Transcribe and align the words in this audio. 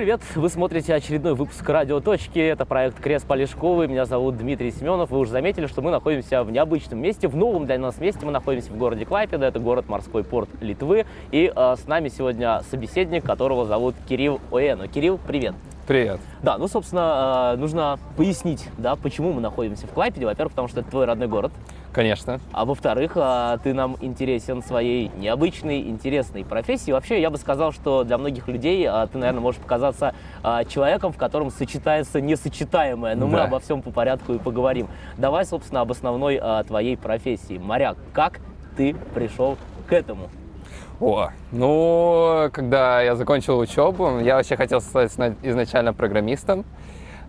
привет! 0.00 0.22
Вы 0.34 0.48
смотрите 0.48 0.94
очередной 0.94 1.34
выпуск 1.34 1.68
«Радио 1.68 2.00
Точки». 2.00 2.38
Это 2.38 2.64
проект 2.64 2.98
Крест 2.98 3.26
Полешковый. 3.26 3.86
Меня 3.86 4.06
зовут 4.06 4.38
Дмитрий 4.38 4.70
Семенов. 4.70 5.10
Вы 5.10 5.18
уже 5.18 5.30
заметили, 5.30 5.66
что 5.66 5.82
мы 5.82 5.90
находимся 5.90 6.42
в 6.42 6.50
необычном 6.50 6.98
месте, 6.98 7.28
в 7.28 7.36
новом 7.36 7.66
для 7.66 7.78
нас 7.78 7.98
месте. 7.98 8.24
Мы 8.24 8.32
находимся 8.32 8.72
в 8.72 8.78
городе 8.78 9.04
Клайпеда. 9.04 9.44
Это 9.44 9.58
город 9.58 9.90
морской 9.90 10.24
порт 10.24 10.48
Литвы. 10.62 11.04
И 11.32 11.52
э, 11.54 11.76
с 11.76 11.86
нами 11.86 12.08
сегодня 12.08 12.62
собеседник, 12.70 13.26
которого 13.26 13.66
зовут 13.66 13.94
Кирилл 14.08 14.40
Оэно. 14.50 14.88
Кирилл, 14.88 15.20
привет! 15.26 15.54
Привет. 15.86 16.20
Да, 16.42 16.56
ну, 16.56 16.66
собственно, 16.66 17.52
э, 17.52 17.56
нужно 17.58 17.98
пояснить, 18.16 18.70
да, 18.78 18.96
почему 18.96 19.34
мы 19.34 19.42
находимся 19.42 19.86
в 19.86 19.90
Клайпеде. 19.90 20.24
Во-первых, 20.24 20.52
потому 20.52 20.68
что 20.68 20.80
это 20.80 20.88
твой 20.88 21.04
родной 21.04 21.28
город. 21.28 21.52
Конечно. 21.92 22.40
А 22.52 22.64
во-вторых, 22.64 23.12
э, 23.16 23.58
ты 23.64 23.74
нам 23.74 23.96
интересен 24.00 24.62
своей 24.62 25.10
необычной, 25.16 25.80
интересной 25.82 26.44
профессией. 26.44 26.92
Вообще, 26.92 27.20
я 27.20 27.30
бы 27.30 27.36
сказал, 27.36 27.72
что 27.72 28.04
для 28.04 28.16
многих 28.16 28.46
людей 28.46 28.86
э, 28.88 29.06
ты, 29.12 29.18
наверное, 29.18 29.40
можешь 29.40 29.60
показаться 29.60 30.14
э, 30.44 30.64
человеком, 30.68 31.12
в 31.12 31.16
котором 31.16 31.50
сочетается 31.50 32.20
несочетаемое. 32.20 33.16
Но 33.16 33.26
мы 33.26 33.38
Да. 33.38 33.44
обо 33.44 33.58
всем 33.58 33.82
по 33.82 33.90
порядку 33.90 34.34
и 34.34 34.38
поговорим. 34.38 34.88
Давай, 35.16 35.44
собственно, 35.44 35.80
об 35.80 35.90
основной 35.90 36.40
твоей 36.66 36.96
профессии. 36.96 37.58
Моряк, 37.58 37.96
как 38.12 38.40
ты 38.76 38.94
пришел 39.14 39.56
к 39.88 39.92
этому? 39.92 40.28
О, 41.00 41.30
ну, 41.50 42.50
когда 42.52 43.00
я 43.00 43.16
закончил 43.16 43.58
учебу, 43.58 44.18
я 44.20 44.36
вообще 44.36 44.56
хотел 44.56 44.80
стать 44.80 45.12
изначально 45.42 45.94
программистом, 45.94 46.64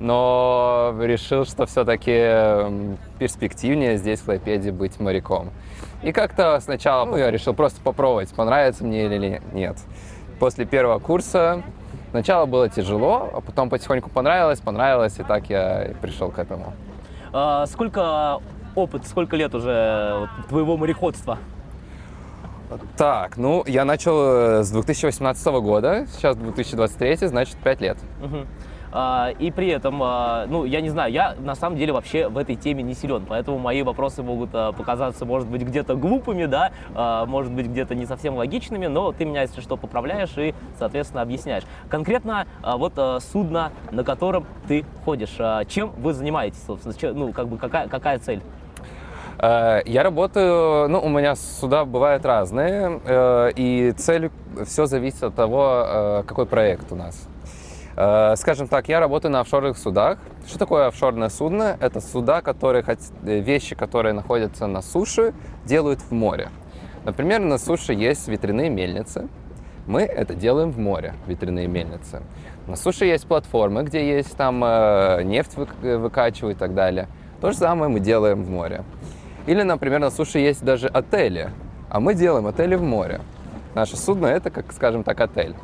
но 0.02 0.96
решил, 1.00 1.46
что 1.46 1.68
все-таки 1.68 3.06
перспективнее 3.20 3.98
здесь, 3.98 4.20
в 4.20 4.26
Клайпеде, 4.26 4.72
быть 4.72 5.00
моряком. 5.00 5.52
И 6.02 6.12
как-то 6.12 6.60
сначала 6.60 7.06
ну, 7.06 7.18
я 7.18 7.30
решил 7.30 7.54
просто 7.54 7.80
попробовать, 7.82 8.34
понравится 8.34 8.84
мне 8.84 9.06
или 9.06 9.42
нет. 9.54 9.78
После 10.40 10.66
первого 10.66 10.98
курса 10.98 11.62
сначала 12.10 12.48
было 12.48 12.68
тяжело, 12.68 13.30
а 13.32 13.42
потом 13.42 13.70
потихоньку 13.70 14.10
понравилось, 14.10 14.60
понравилось, 14.60 15.20
и 15.20 15.24
так 15.24 15.50
я 15.52 15.86
и 15.86 15.94
пришел 15.94 16.32
к 16.32 16.40
этому. 16.40 16.74
Э, 17.32 17.66
Сколько 17.68 18.40
опыт, 18.74 19.06
сколько 19.06 19.36
лет 19.36 19.54
уже 19.54 20.18
вот 20.22 20.48
твоего 20.50 20.78
мореходства? 20.78 21.38
Так, 22.98 23.38
ну, 23.38 23.64
я 23.68 23.86
начал 23.86 24.60
э, 24.60 24.64
с 24.64 24.72
2018 24.72 25.46
года, 25.62 26.08
сейчас 26.16 26.38
2023, 26.38 27.28
значит, 27.28 27.58
5 27.58 27.82
лет. 27.82 27.98
Мгм. 28.22 28.48
А, 28.92 29.30
И 29.40 29.52
при 29.52 29.70
этом, 29.70 30.02
а, 30.04 30.46
ну, 30.48 30.66
я 30.66 30.82
не 30.82 30.90
знаю, 30.90 31.12
я 31.12 31.36
на 31.40 31.56
самом 31.56 31.78
деле 31.78 31.94
вообще 31.94 32.28
в 32.28 32.38
этой 32.38 32.56
теме 32.56 32.84
не 32.84 32.94
силен, 32.94 33.26
поэтому 33.28 33.58
мои 33.58 33.84
вопросы 33.84 34.22
могут 34.24 34.50
а, 34.54 34.72
показаться, 34.72 35.26
может 35.26 35.48
быть, 35.48 35.62
где-то 35.64 35.96
глупыми, 35.96 36.46
да, 36.46 36.72
может 37.28 37.52
быть, 37.52 37.68
где-то 37.68 37.96
не 37.96 38.06
совсем 38.06 38.36
логичными, 38.36 38.88
но 38.88 39.12
ты 39.12 39.26
меня, 39.26 39.42
если 39.42 39.62
что, 39.62 39.78
поправляешь 39.78 40.38
и, 40.38 40.54
соответственно, 40.78 41.22
объясняешь. 41.22 41.64
Конкретно 41.90 42.46
вот 42.64 42.94
судно, 43.24 43.72
на 43.92 44.04
котором 44.04 44.46
ты 44.68 44.86
ходишь, 45.06 45.38
чем 45.68 45.92
вы 45.98 46.14
занимаетесь, 46.14 46.64
собственно, 46.66 47.14
ну, 47.14 47.32
как 47.32 47.48
бы 47.48 47.58
какая, 47.58 47.88
какая 47.88 48.20
цель? 48.20 48.42
Э, 49.42 49.82
Я 49.86 50.04
работаю, 50.04 50.88
ну, 50.88 51.02
у 51.02 51.10
меня 51.10 51.36
суда 51.36 51.86
бывают 51.86 52.26
разные, 52.26 53.02
э, 53.04 53.52
и 53.56 53.92
цель, 53.98 54.32
все 54.66 54.86
зависит 54.86 55.24
от 55.24 55.36
того, 55.36 55.84
э, 55.86 56.24
какой 56.28 56.46
проект 56.46 56.92
у 56.92 56.96
нас. 56.96 57.28
Э, 57.96 58.36
Скажем 58.38 58.68
так, 58.68 58.88
я 58.90 59.00
работаю 59.00 59.32
на 59.32 59.42
офшорных 59.42 59.78
судах. 59.78 60.18
Что 60.48 60.60
такое 60.60 60.88
офшорное 60.88 61.30
судно? 61.30 61.78
Это 61.80 62.02
суда, 62.02 62.42
которые, 62.42 62.84
э, 62.86 63.40
вещи, 63.40 63.76
которые 63.76 64.14
находятся 64.14 64.68
на 64.68 64.82
суше, 64.82 65.34
делают 65.66 66.00
в 66.02 66.12
море. 66.12 66.50
Например, 67.04 67.40
на 67.40 67.58
суше 67.58 67.94
есть 67.94 68.28
ветряные 68.28 68.70
мельницы. 68.70 69.28
Мы 69.88 70.04
это 70.04 70.36
делаем 70.36 70.72
в 70.72 70.78
море, 70.78 71.16
ветряные 71.28 71.68
мельницы. 71.68 72.22
На 72.68 72.76
суше 72.76 73.06
есть 73.06 73.28
платформы, 73.28 73.84
где 73.84 74.16
есть 74.16 74.38
там 74.38 74.64
э, 74.64 75.24
нефть 75.24 75.56
вык- 75.56 75.98
выкачивают 75.98 76.58
и 76.58 76.60
так 76.60 76.76
далее. 76.76 77.08
То 77.42 77.52
же 77.52 77.58
самое 77.58 77.92
мы 77.92 78.00
делаем 78.00 78.44
в 78.44 78.50
море. 78.50 78.84
Или, 79.48 79.64
например, 79.64 80.00
на 80.00 80.12
суше 80.12 80.38
есть 80.38 80.64
даже 80.64 80.88
отели, 80.88 81.50
а 81.90 82.00
мы 82.00 82.14
делаем 82.14 82.46
отели 82.46 82.76
в 82.76 82.84
море. 82.84 83.22
Наше 83.74 83.98
судно 83.98 84.28
это, 84.28 84.52
как, 84.52 84.72
скажем 84.72 85.04
так, 85.04 85.20
отель. 85.20 85.56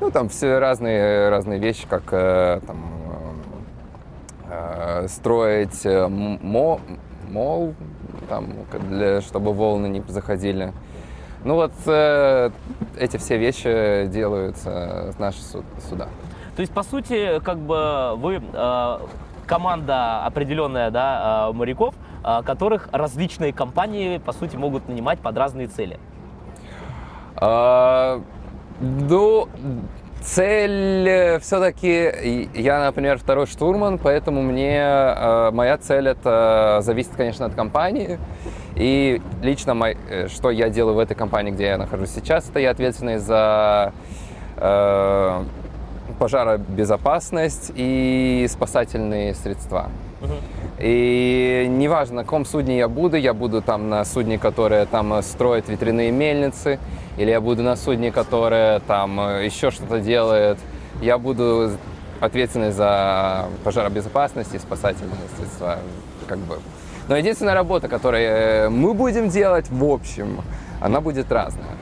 Ну, 0.00 0.10
там 0.10 0.28
все 0.28 0.58
разные, 0.58 1.30
разные 1.30 1.58
вещи, 1.58 1.86
как 1.88 2.02
э, 2.12 2.60
там, 2.66 2.76
э, 4.50 5.08
строить 5.08 5.84
э, 5.86 6.04
м- 6.04 6.38
мо- 6.42 6.80
мол, 7.30 7.74
там, 8.28 8.48
для, 8.90 9.20
чтобы 9.20 9.52
волны 9.52 9.86
не 9.86 10.02
заходили. 10.08 10.72
Ну 11.44 11.54
вот 11.54 11.72
э, 11.86 12.50
эти 12.98 13.16
все 13.16 13.38
вещи 13.38 14.06
делаются 14.06 15.12
с 15.12 15.18
наши 15.18 15.42
су- 15.42 15.64
суда. 15.88 16.08
То 16.56 16.60
есть, 16.60 16.72
по 16.72 16.82
сути, 16.82 17.40
как 17.40 17.58
бы 17.58 18.14
вы 18.16 18.42
э, 18.52 18.98
команда 19.46 20.24
определенная, 20.24 20.90
да, 20.90 21.48
э, 21.50 21.52
моряков, 21.52 21.94
э, 22.24 22.42
которых 22.44 22.88
различные 22.92 23.52
компании, 23.52 24.18
по 24.18 24.32
сути, 24.32 24.56
могут 24.56 24.88
нанимать 24.88 25.18
под 25.20 25.36
разные 25.36 25.66
цели. 25.68 25.98
А, 27.36 28.22
Ну, 28.84 29.48
цель 30.22 31.38
все-таки, 31.40 32.50
я, 32.54 32.84
например, 32.84 33.18
второй 33.18 33.46
штурман, 33.46 33.98
поэтому 33.98 34.42
мне 34.42 34.76
э, 34.76 35.50
моя 35.52 35.78
цель 35.78 36.08
это 36.08 36.80
зависит, 36.82 37.12
конечно, 37.16 37.46
от 37.46 37.54
компании. 37.54 38.18
И 38.76 39.22
лично 39.42 39.72
мой- 39.74 39.96
э, 40.10 40.28
что 40.28 40.50
я 40.50 40.68
делаю 40.68 40.96
в 40.96 40.98
этой 40.98 41.14
компании, 41.14 41.50
где 41.50 41.64
я 41.64 41.78
нахожусь 41.78 42.10
сейчас, 42.10 42.50
это 42.50 42.58
я 42.60 42.70
ответственный 42.72 43.16
за 43.16 43.94
э, 44.58 45.42
пожаробезопасность 46.18 47.72
и 47.74 48.46
спасательные 48.50 49.34
средства. 49.34 49.88
И 50.78 51.66
неважно, 51.70 52.16
на 52.16 52.24
каком 52.24 52.44
судне 52.44 52.76
я 52.78 52.88
буду, 52.88 53.16
я 53.16 53.32
буду 53.32 53.62
там 53.62 53.88
на 53.88 54.04
судне, 54.04 54.38
которое 54.38 54.84
там 54.84 55.14
э, 55.14 55.22
строит 55.22 55.68
ветряные 55.68 56.10
мельницы, 56.10 56.78
или 57.16 57.30
я 57.30 57.40
буду 57.40 57.62
на 57.62 57.76
судне, 57.76 58.10
которое 58.10 58.80
там 58.80 59.20
э, 59.20 59.44
еще 59.44 59.70
что-то 59.70 60.00
делает, 60.00 60.58
я 61.00 61.18
буду 61.18 61.70
ответственный 62.20 62.72
за 62.72 63.46
пожаробезопасность 63.62 64.54
и 64.54 64.58
спасательные 64.58 65.16
средства, 65.36 65.78
как 66.26 66.38
бы. 66.38 66.58
Но 67.08 67.16
единственная 67.16 67.54
работа, 67.54 67.88
которую 67.88 68.22
э, 68.22 68.68
мы 68.68 68.94
будем 68.94 69.28
делать, 69.28 69.66
в 69.70 69.84
общем, 69.84 70.40
она 70.80 71.00
будет 71.00 71.30
разная. 71.30 71.76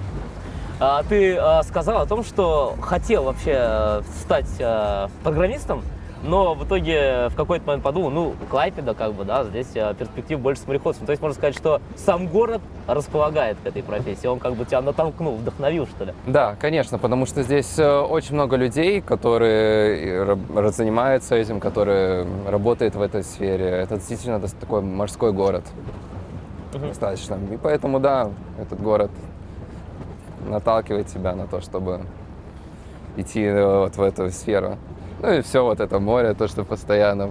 А, 0.80 1.04
Ты 1.04 1.36
э, 1.36 1.62
сказал 1.62 2.02
о 2.02 2.06
том, 2.06 2.24
что 2.24 2.74
хотел 2.82 3.24
вообще 3.24 3.54
э, 3.54 4.02
стать 4.20 4.50
э, 4.58 5.08
программистом, 5.22 5.82
но 6.22 6.54
в 6.54 6.64
итоге 6.64 7.28
в 7.28 7.34
какой-то 7.34 7.66
момент 7.66 7.82
подумал, 7.82 8.10
ну, 8.10 8.34
Клайпеда, 8.50 8.94
как 8.94 9.14
бы, 9.14 9.24
да, 9.24 9.44
здесь 9.44 9.68
э, 9.74 9.94
перспектив 9.98 10.38
больше 10.38 10.62
с 10.62 10.66
мореходством. 10.66 11.06
То 11.06 11.10
есть 11.12 11.20
можно 11.22 11.34
сказать, 11.34 11.56
что 11.56 11.80
сам 11.96 12.28
город 12.28 12.60
располагает 12.86 13.56
к 13.62 13.66
этой 13.66 13.82
профессии, 13.82 14.26
он 14.26 14.38
как 14.38 14.54
бы 14.54 14.64
тебя 14.64 14.80
натолкнул, 14.82 15.34
вдохновил, 15.34 15.86
что 15.86 16.04
ли. 16.04 16.12
Да, 16.26 16.56
конечно, 16.60 16.98
потому 16.98 17.26
что 17.26 17.42
здесь 17.42 17.78
э, 17.78 17.98
очень 18.00 18.34
много 18.34 18.56
людей, 18.56 19.00
которые 19.00 20.36
занимаются 20.70 21.34
этим, 21.34 21.60
которые 21.60 22.26
работают 22.46 22.94
в 22.94 23.02
этой 23.02 23.24
сфере. 23.24 23.66
Это 23.66 23.96
действительно 23.96 24.40
такой 24.40 24.82
морской 24.82 25.32
город 25.32 25.64
Мгм. 26.72 26.88
достаточно. 26.88 27.38
И 27.52 27.56
поэтому, 27.56 28.00
да, 28.00 28.30
этот 28.60 28.80
город 28.80 29.10
наталкивает 30.48 31.06
тебя 31.08 31.34
на 31.34 31.46
то, 31.46 31.60
чтобы 31.60 32.00
идти 33.16 33.42
э, 33.42 33.78
вот 33.78 33.96
в 33.96 34.02
эту 34.02 34.30
сферу. 34.30 34.78
Ну 35.22 35.32
и 35.32 35.40
все 35.40 35.62
вот 35.62 35.78
это 35.78 36.00
море, 36.00 36.34
то, 36.34 36.48
что 36.48 36.64
постоянно 36.64 37.30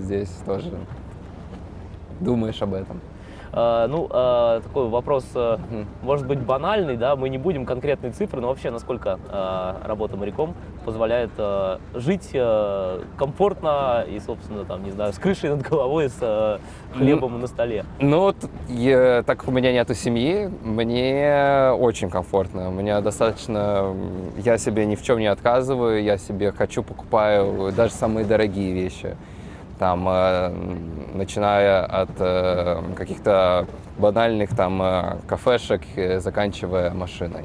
здесь 0.00 0.30
тоже 0.46 0.72
думаешь 2.18 2.62
об 2.62 2.72
этом. 2.72 3.02
Э, 3.52 3.86
Ну, 3.88 4.08
э, 4.10 4.60
такой 4.62 4.88
вопрос, 4.88 5.24
э, 5.34 5.58
может 6.02 6.26
быть, 6.26 6.40
банальный, 6.40 6.96
да, 6.96 7.16
мы 7.16 7.28
не 7.28 7.38
будем 7.38 7.64
конкретные 7.66 8.12
цифры, 8.12 8.40
но 8.40 8.48
вообще 8.48 8.70
насколько 8.70 9.18
работа 9.84 10.16
моряком 10.16 10.54
позволяет 10.84 11.30
жить 11.94 12.30
комфортно 13.16 14.04
и, 14.08 14.18
собственно, 14.20 14.64
там, 14.64 14.84
не 14.84 14.90
знаю, 14.90 15.12
с 15.12 15.18
крышей 15.18 15.50
над 15.50 15.62
головой, 15.62 16.08
с 16.08 16.58
хлебом 16.96 17.40
на 17.40 17.46
столе. 17.46 17.84
Ну, 18.00 18.20
вот, 18.20 18.36
я- 18.68 19.22
так 19.26 19.38
как 19.40 19.48
у 19.48 19.52
меня 19.52 19.72
нету 19.72 19.94
семьи, 19.94 20.50
мне 20.62 21.70
очень 21.78 22.10
комфортно. 22.10 22.68
У 22.68 22.72
меня 22.72 23.00
достаточно... 23.00 23.94
Я 24.38 24.58
себе 24.58 24.86
ни 24.86 24.94
в 24.94 25.02
чем 25.02 25.18
не 25.18 25.26
отказываю, 25.26 26.02
я 26.02 26.18
себе 26.18 26.52
хочу, 26.52 26.82
покупаю 26.82 27.72
даже 27.72 27.92
самые 27.92 28.24
дорогие 28.26 28.72
вещи. 28.72 29.16
Там, 29.78 30.08
э, 30.08 30.50
начиная 31.14 31.84
от 31.84 32.10
э, 32.18 32.82
каких-то 32.96 33.66
банальных 33.98 34.56
там 34.56 34.80
э, 34.80 35.16
кафешек, 35.26 35.82
э, 35.96 36.20
заканчивая 36.20 36.92
машиной. 36.92 37.44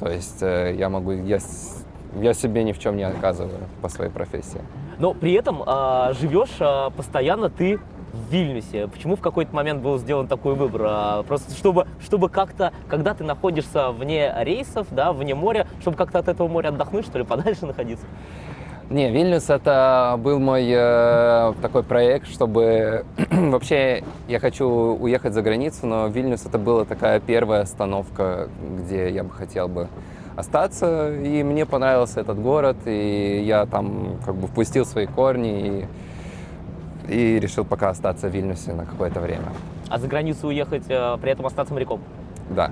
То 0.00 0.08
есть 0.08 0.42
э, 0.42 0.74
я 0.76 0.88
могу... 0.88 1.12
Я, 1.12 1.38
я 2.20 2.34
себе 2.34 2.64
ни 2.64 2.72
в 2.72 2.78
чем 2.80 2.96
не 2.96 3.04
отказываю 3.04 3.68
по 3.82 3.88
своей 3.88 4.10
профессии. 4.10 4.60
Но 4.98 5.14
при 5.14 5.32
этом 5.32 5.62
э, 5.64 6.12
живешь 6.20 6.56
э, 6.58 6.90
постоянно 6.96 7.50
ты 7.50 7.78
в 8.14 8.32
Вильнюсе? 8.32 8.86
Почему 8.86 9.16
в 9.16 9.20
какой-то 9.20 9.54
момент 9.54 9.82
был 9.82 9.98
сделан 9.98 10.28
такой 10.28 10.54
выбор? 10.54 10.82
А, 10.86 11.22
просто 11.24 11.54
чтобы, 11.54 11.86
чтобы 12.00 12.28
как-то, 12.28 12.72
когда 12.88 13.14
ты 13.14 13.24
находишься 13.24 13.90
вне 13.90 14.32
рейсов, 14.40 14.86
да, 14.90 15.12
вне 15.12 15.34
моря, 15.34 15.66
чтобы 15.80 15.96
как-то 15.96 16.20
от 16.20 16.28
этого 16.28 16.48
моря 16.48 16.68
отдохнуть, 16.68 17.06
что 17.06 17.18
ли, 17.18 17.24
подальше 17.26 17.66
находиться? 17.66 18.06
Не, 18.90 19.10
Вильнюс 19.10 19.48
это 19.48 20.16
был 20.18 20.38
мой 20.38 20.66
э, 20.68 21.54
такой 21.62 21.82
проект, 21.82 22.28
чтобы 22.28 23.06
вообще 23.30 24.04
я 24.28 24.38
хочу 24.38 24.66
уехать 24.66 25.32
за 25.32 25.40
границу, 25.40 25.86
но 25.86 26.08
Вильнюс 26.08 26.44
это 26.44 26.58
была 26.58 26.84
такая 26.84 27.18
первая 27.18 27.62
остановка, 27.62 28.48
где 28.78 29.10
я 29.10 29.24
бы 29.24 29.30
хотел 29.30 29.68
бы 29.68 29.88
остаться, 30.36 31.14
и 31.14 31.42
мне 31.42 31.64
понравился 31.64 32.20
этот 32.20 32.38
город, 32.38 32.76
и 32.84 33.42
я 33.46 33.64
там 33.64 34.18
как 34.24 34.34
бы 34.34 34.48
впустил 34.48 34.84
свои 34.84 35.06
корни 35.06 35.86
и, 37.08 37.36
и 37.36 37.40
решил 37.40 37.64
пока 37.64 37.88
остаться 37.88 38.28
в 38.28 38.34
Вильнюсе 38.34 38.74
на 38.74 38.84
какое-то 38.84 39.20
время. 39.20 39.46
А 39.88 39.98
за 39.98 40.08
границу 40.08 40.48
уехать, 40.48 40.84
э, 40.88 41.16
при 41.22 41.32
этом 41.32 41.46
остаться 41.46 41.72
моряком? 41.72 42.00
Да. 42.50 42.70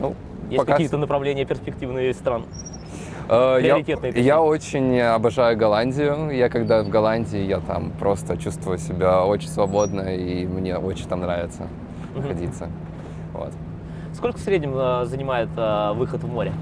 Ну, 0.00 0.14
Есть 0.50 0.58
пока... 0.58 0.72
какие-то 0.72 0.98
направления 0.98 1.46
перспективные 1.46 2.12
стран? 2.12 2.44
Э, 3.28 3.58
я, 3.62 3.76
я 4.10 4.42
очень 4.42 5.00
обожаю 5.00 5.56
Голландию. 5.56 6.30
Я 6.30 6.48
когда 6.48 6.82
в 6.82 6.88
Голландии, 6.88 7.40
я 7.40 7.60
там 7.60 7.92
просто 7.98 8.36
чувствую 8.36 8.78
себя 8.78 9.24
очень 9.24 9.48
свободно, 9.48 10.14
и 10.14 10.46
мне 10.46 10.76
очень 10.76 11.06
там 11.08 11.20
нравится 11.20 11.68
угу. 12.14 12.22
находиться. 12.22 12.68
Вот. 13.32 13.52
Сколько 14.14 14.38
в 14.38 14.40
среднем 14.40 14.74
э, 14.74 15.04
занимает 15.06 15.48
э, 15.56 15.92
выход 15.94 16.22
в 16.22 16.28
море? 16.28 16.52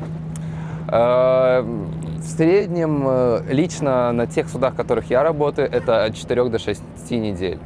В 0.86 2.22
среднем 2.22 3.46
лично 3.48 4.10
на 4.10 4.26
тех 4.26 4.48
судах, 4.48 4.74
в 4.74 4.76
которых 4.76 5.08
я 5.08 5.22
работаю, 5.22 5.70
это 5.70 6.04
от 6.04 6.16
4 6.16 6.48
до 6.48 6.58
6 6.58 6.82
недель. 7.10 7.58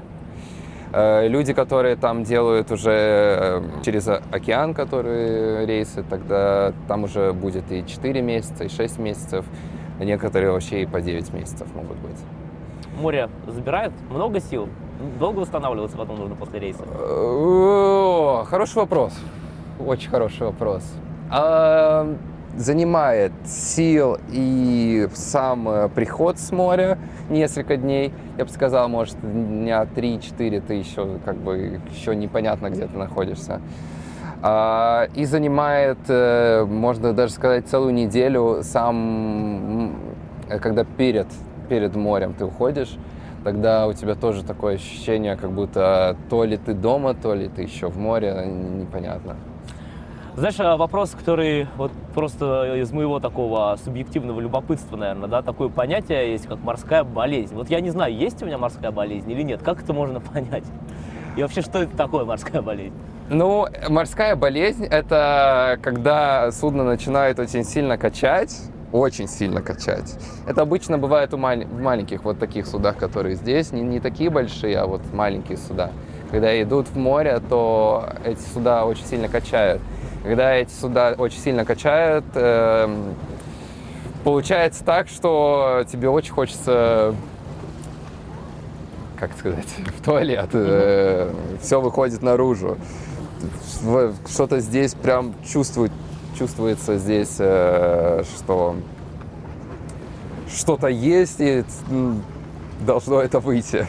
Э, 0.97 1.27
люди, 1.27 1.53
которые 1.53 1.97
там 1.97 2.23
делают 2.23 2.71
уже 2.71 2.93
э, 2.93 3.63
через 3.85 4.07
океан, 4.07 4.75
которые 4.75 5.67
рейсы, 5.67 6.05
тогда 6.09 6.73
там 6.87 7.03
уже 7.03 7.33
будет 7.33 7.73
и 7.73 7.85
4 7.85 8.23
месяца, 8.23 8.63
и 8.63 8.69
6 8.69 9.01
месяцев, 9.01 9.45
некоторые 9.99 10.53
вообще 10.53 10.83
и 10.83 10.87
по 10.87 11.01
9 11.01 11.33
месяцев 11.33 11.67
могут 11.75 11.97
быть. 11.97 12.19
Море 13.01 13.29
забирает 13.49 13.91
много 14.09 14.39
сил? 14.39 14.69
Долго 15.19 15.41
восстанавливаться 15.41 15.97
потом 15.97 16.17
нужно 16.17 16.37
после 16.37 16.61
рейса? 16.61 16.85
Хороший 18.45 18.77
вопрос. 18.77 19.15
Очень 19.85 20.11
хороший 20.11 20.47
вопрос. 20.47 20.85
А, 21.29 22.07
занимает 22.57 23.33
сил 23.47 24.19
и 24.31 25.09
сам 25.15 25.69
э, 25.69 25.89
приход 25.89 26.39
с 26.39 26.53
моря 26.53 26.99
несколько 27.31 27.77
дней. 27.77 28.13
Я 28.39 28.45
бы 28.45 28.51
сказал, 28.51 28.89
может, 28.89 29.17
дня 29.21 29.85
3-4 29.85 30.63
ты 30.67 30.75
еще 30.75 31.19
как 31.25 31.37
бы 31.37 31.81
еще 31.91 32.15
непонятно, 32.15 32.71
где 32.71 32.87
ты 32.87 32.97
находишься. 32.97 33.61
А, 34.43 35.09
и 35.15 35.25
занимает, 35.25 35.99
э, 36.09 36.65
можно 36.65 37.13
даже 37.13 37.33
сказать, 37.33 37.67
целую 37.67 37.95
неделю 37.95 38.61
сам, 38.63 39.97
когда 40.61 40.85
перед, 40.85 41.27
перед 41.69 41.97
морем 41.97 42.35
ты 42.35 42.45
уходишь, 42.45 42.97
тогда 43.43 43.87
у 43.87 43.93
тебя 43.93 44.15
тоже 44.15 44.45
такое 44.45 44.75
ощущение, 44.75 45.37
как 45.37 45.51
будто 45.51 46.17
то 46.29 46.45
ли 46.45 46.57
ты 46.57 46.75
дома, 46.75 47.15
то 47.15 47.35
ли 47.35 47.49
ты 47.49 47.63
еще 47.63 47.89
в 47.89 47.97
море, 47.97 48.45
непонятно. 48.47 49.37
Знаешь, 50.37 50.57
а 50.59 50.77
вопрос, 50.77 51.11
который 51.17 51.69
вот 51.77 51.93
просто 52.13 52.75
из 52.79 52.91
моего 52.91 53.21
такого 53.21 53.79
субъективного 53.85 54.41
любопытства, 54.41 54.97
наверное, 54.97 55.29
да, 55.29 55.43
такое 55.43 55.69
понятие 55.69 56.33
есть, 56.33 56.49
как 56.49 56.59
морская 56.59 57.05
болезнь. 57.05 57.55
Вот 57.55 57.71
я 57.71 57.81
не 57.81 57.91
знаю, 57.91 58.13
есть 58.13 58.43
у 58.43 58.47
меня 58.47 58.59
морская 58.59 58.91
болезнь 58.91 59.31
или 59.31 59.43
нет, 59.43 59.63
как 59.63 59.85
это 59.85 59.93
можно 59.93 60.21
понять? 60.33 60.65
И 61.37 61.43
вообще, 61.43 61.63
что 61.63 61.83
это 61.85 61.97
такое 61.97 62.25
морская 62.25 62.63
болезнь? 62.63 62.95
Ну, 63.31 63.69
морская 63.89 64.35
болезнь– 64.35 64.85
это 64.91 65.79
когда 65.83 66.51
судно 66.51 66.83
начинает 66.83 67.39
очень 67.39 67.63
сильно 67.63 67.97
качать, 67.97 68.57
очень 68.91 69.29
сильно 69.29 69.63
качать. 69.63 70.19
Это 70.49 70.63
обычно 70.63 70.99
бывает 70.99 71.33
у 71.33 71.37
мал- 71.37 71.65
в 71.65 71.81
маленьких 71.81 72.25
вот 72.25 72.41
таких 72.41 72.67
судах, 72.67 72.97
которые 72.97 73.37
здесь, 73.37 73.71
не, 73.71 73.83
не 73.83 74.01
такие 74.01 74.31
большие, 74.31 74.79
а 74.79 74.87
вот 74.87 75.01
маленькие 75.13 75.59
суда. 75.59 75.91
Когда 76.33 76.61
идут 76.61 76.89
в 76.89 76.97
море, 76.97 77.41
то 77.49 78.09
эти 78.25 78.41
суда 78.41 78.85
очень 78.85 79.05
сильно 79.05 79.29
качают. 79.29 79.81
Когда 80.25 80.55
эти 80.55 80.71
суда 80.71 81.15
очень 81.19 81.39
сильно 81.39 81.67
качают, 81.67 82.25
э, 82.33 82.89
получается 84.25 84.83
так, 84.83 85.09
что 85.09 85.85
тебе 85.87 86.09
очень 86.09 86.33
хочется, 86.33 87.15
как 89.19 89.37
сказать, 89.37 89.69
в 89.99 90.03
туалет. 90.03 90.49
Э, 90.55 91.31
все 91.61 91.79
выходит 91.79 92.23
наружу. 92.23 92.79
Что-то 94.27 94.61
здесь 94.61 94.95
прям 94.95 95.35
чувствует, 95.47 95.93
чувствуется 96.39 96.97
здесь, 96.97 97.37
э, 97.39 98.23
что 98.39 98.77
что-то 100.49 100.87
есть 100.87 101.37
и 101.41 101.65
должно 102.81 103.21
это 103.21 103.41
выйти. 103.41 103.87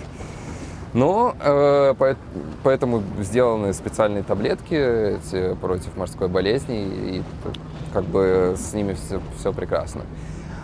Но 0.96 1.36
э, 1.42 1.94
поэтому 2.64 3.04
сделаны 3.20 3.74
специальные 3.74 4.24
таблетки 4.24 4.76
эти, 5.18 5.54
против 5.56 5.98
морской 5.98 6.30
болезни, 6.30 6.84
и 7.18 7.24
как 7.92 8.06
бы 8.06 8.56
с 8.58 8.74
ними 8.74 8.94
все, 8.94 9.20
все 9.38 9.52
прекрасно. 9.52 10.04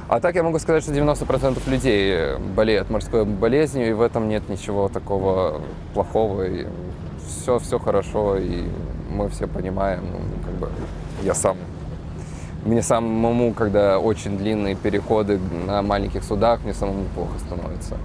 А 0.08 0.22
так 0.22 0.36
я 0.36 0.44
могу 0.44 0.58
сказать, 0.60 0.84
что 0.84 0.94
90% 0.94 1.70
людей 1.70 2.38
болеют 2.56 2.90
морской 2.90 3.26
болезнью, 3.26 3.90
и 3.90 3.92
в 3.92 4.02
этом 4.02 4.30
нет 4.30 4.48
ничего 4.48 4.88
такого 4.88 5.60
плохого, 5.94 6.44
и 6.44 6.66
все, 7.28 7.60
все 7.60 7.78
хорошо, 7.78 8.38
и 8.38 8.64
мы 9.10 9.28
все 9.28 9.48
понимаем, 9.48 10.06
ну, 10.14 10.20
как 10.46 10.54
бы 10.54 10.70
я 11.24 11.34
сам 11.34 11.58
мне 12.64 12.82
самому, 12.82 13.54
когда 13.54 14.00
очень 14.00 14.38
длинные 14.38 14.76
переходы 14.76 15.42
на 15.68 15.82
маленьких 15.82 16.24
судах, 16.24 16.64
мне 16.64 16.74
самому 16.74 17.04
плохо 17.16 17.38
становится. 17.40 17.98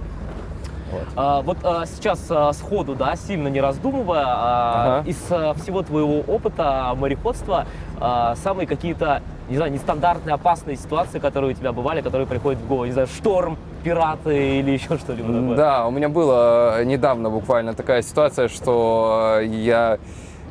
Вот, 0.91 1.03
а, 1.15 1.41
вот 1.41 1.57
а, 1.63 1.85
сейчас 1.85 2.25
а, 2.29 2.53
сходу, 2.53 2.95
да, 2.95 3.15
сильно 3.15 3.47
не 3.47 3.59
раздумывая, 3.59 4.23
а, 4.25 4.99
ага. 4.99 5.09
из 5.09 5.17
а, 5.29 5.53
всего 5.55 5.81
твоего 5.81 6.19
опыта 6.21 6.93
мореходства, 6.95 7.65
а, 7.99 8.35
самые 8.35 8.67
какие-то, 8.67 9.21
не 9.49 9.57
знаю, 9.57 9.71
нестандартные, 9.71 10.33
опасные 10.33 10.77
ситуации, 10.77 11.19
которые 11.19 11.51
у 11.51 11.53
тебя 11.53 11.71
бывали, 11.71 12.01
которые 12.01 12.27
приходят 12.27 12.59
в 12.61 12.67
голову, 12.67 12.85
не 12.85 12.91
знаю, 12.91 13.07
шторм, 13.07 13.57
пираты 13.83 14.59
или 14.59 14.71
еще 14.71 14.97
что-либо 14.97 15.27
такое? 15.33 15.55
Да, 15.55 15.87
у 15.87 15.91
меня 15.91 16.09
была 16.09 16.83
недавно 16.83 17.29
буквально 17.29 17.73
такая 17.73 18.01
ситуация, 18.01 18.47
что 18.47 19.39
я 19.43 19.97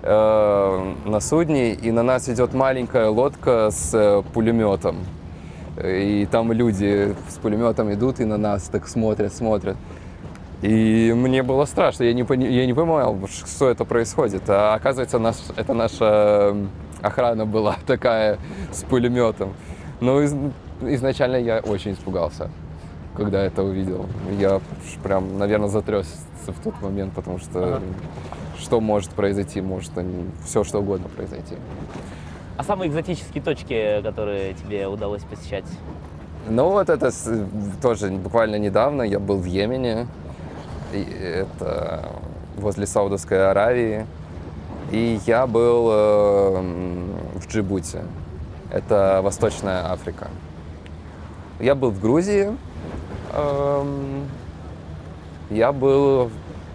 э, 0.02 0.92
на 1.04 1.20
судне, 1.20 1.72
и 1.72 1.90
на 1.90 2.02
нас 2.02 2.28
идет 2.28 2.54
маленькая 2.54 3.08
лодка 3.08 3.70
с 3.70 3.92
э, 3.94 4.22
пулеметом. 4.32 4.98
И 5.82 6.26
там 6.30 6.52
люди 6.52 7.14
с 7.28 7.34
пулеметом 7.34 7.92
идут 7.92 8.20
и 8.20 8.24
на 8.24 8.38
нас 8.38 8.62
так 8.64 8.88
смотрят, 8.88 9.34
смотрят. 9.34 9.76
И 10.62 11.12
мне 11.14 11.42
было 11.42 11.66
страшно, 11.66 12.04
я 12.04 12.14
не, 12.14 12.22
я 12.22 12.66
не 12.66 12.72
понимал, 12.72 13.18
что 13.28 13.68
это 13.68 13.84
происходит. 13.84 14.48
А 14.48 14.74
оказывается, 14.74 15.18
наш, 15.18 15.36
это 15.54 15.74
наша 15.74 16.56
охрана 17.02 17.44
была 17.44 17.76
такая 17.86 18.38
с 18.72 18.82
пулеметом. 18.82 19.52
Но 20.00 20.22
из, 20.22 20.34
изначально 20.80 21.36
я 21.36 21.58
очень 21.58 21.92
испугался, 21.92 22.50
когда 23.16 23.42
это 23.42 23.62
увидел. 23.62 24.06
Я 24.38 24.60
прям, 25.02 25.38
наверное, 25.38 25.68
затрясся 25.68 26.16
в 26.46 26.62
тот 26.62 26.80
момент, 26.80 27.12
потому 27.14 27.38
что 27.38 27.76
ага. 27.76 27.82
что 28.58 28.80
может 28.80 29.10
произойти? 29.10 29.60
Может 29.60 29.92
все 30.44 30.64
что 30.64 30.78
угодно 30.78 31.08
произойти. 31.08 31.56
А 32.56 32.64
самые 32.64 32.88
экзотические 32.88 33.42
точки, 33.42 34.00
которые 34.02 34.54
тебе 34.54 34.86
удалось 34.88 35.22
посещать? 35.22 35.66
Ну 36.48 36.70
вот 36.70 36.88
это 36.88 37.10
тоже 37.82 38.08
буквально 38.10 38.56
недавно 38.56 39.02
я 39.02 39.18
был 39.18 39.38
в 39.38 39.44
Йемене 39.44 40.06
это 40.92 42.10
возле 42.56 42.86
Саудовской 42.86 43.50
Аравии. 43.50 44.06
И 44.92 45.18
я 45.26 45.46
был 45.46 45.88
э, 45.90 46.60
в 47.40 47.48
Джибути. 47.48 47.98
Это 48.70 49.20
Восточная 49.22 49.90
Африка. 49.90 50.28
Я 51.58 51.74
был 51.74 51.90
в 51.90 52.00
Грузии. 52.00 52.56
Эм, 53.32 54.28
я 55.50 55.72
был... 55.72 56.30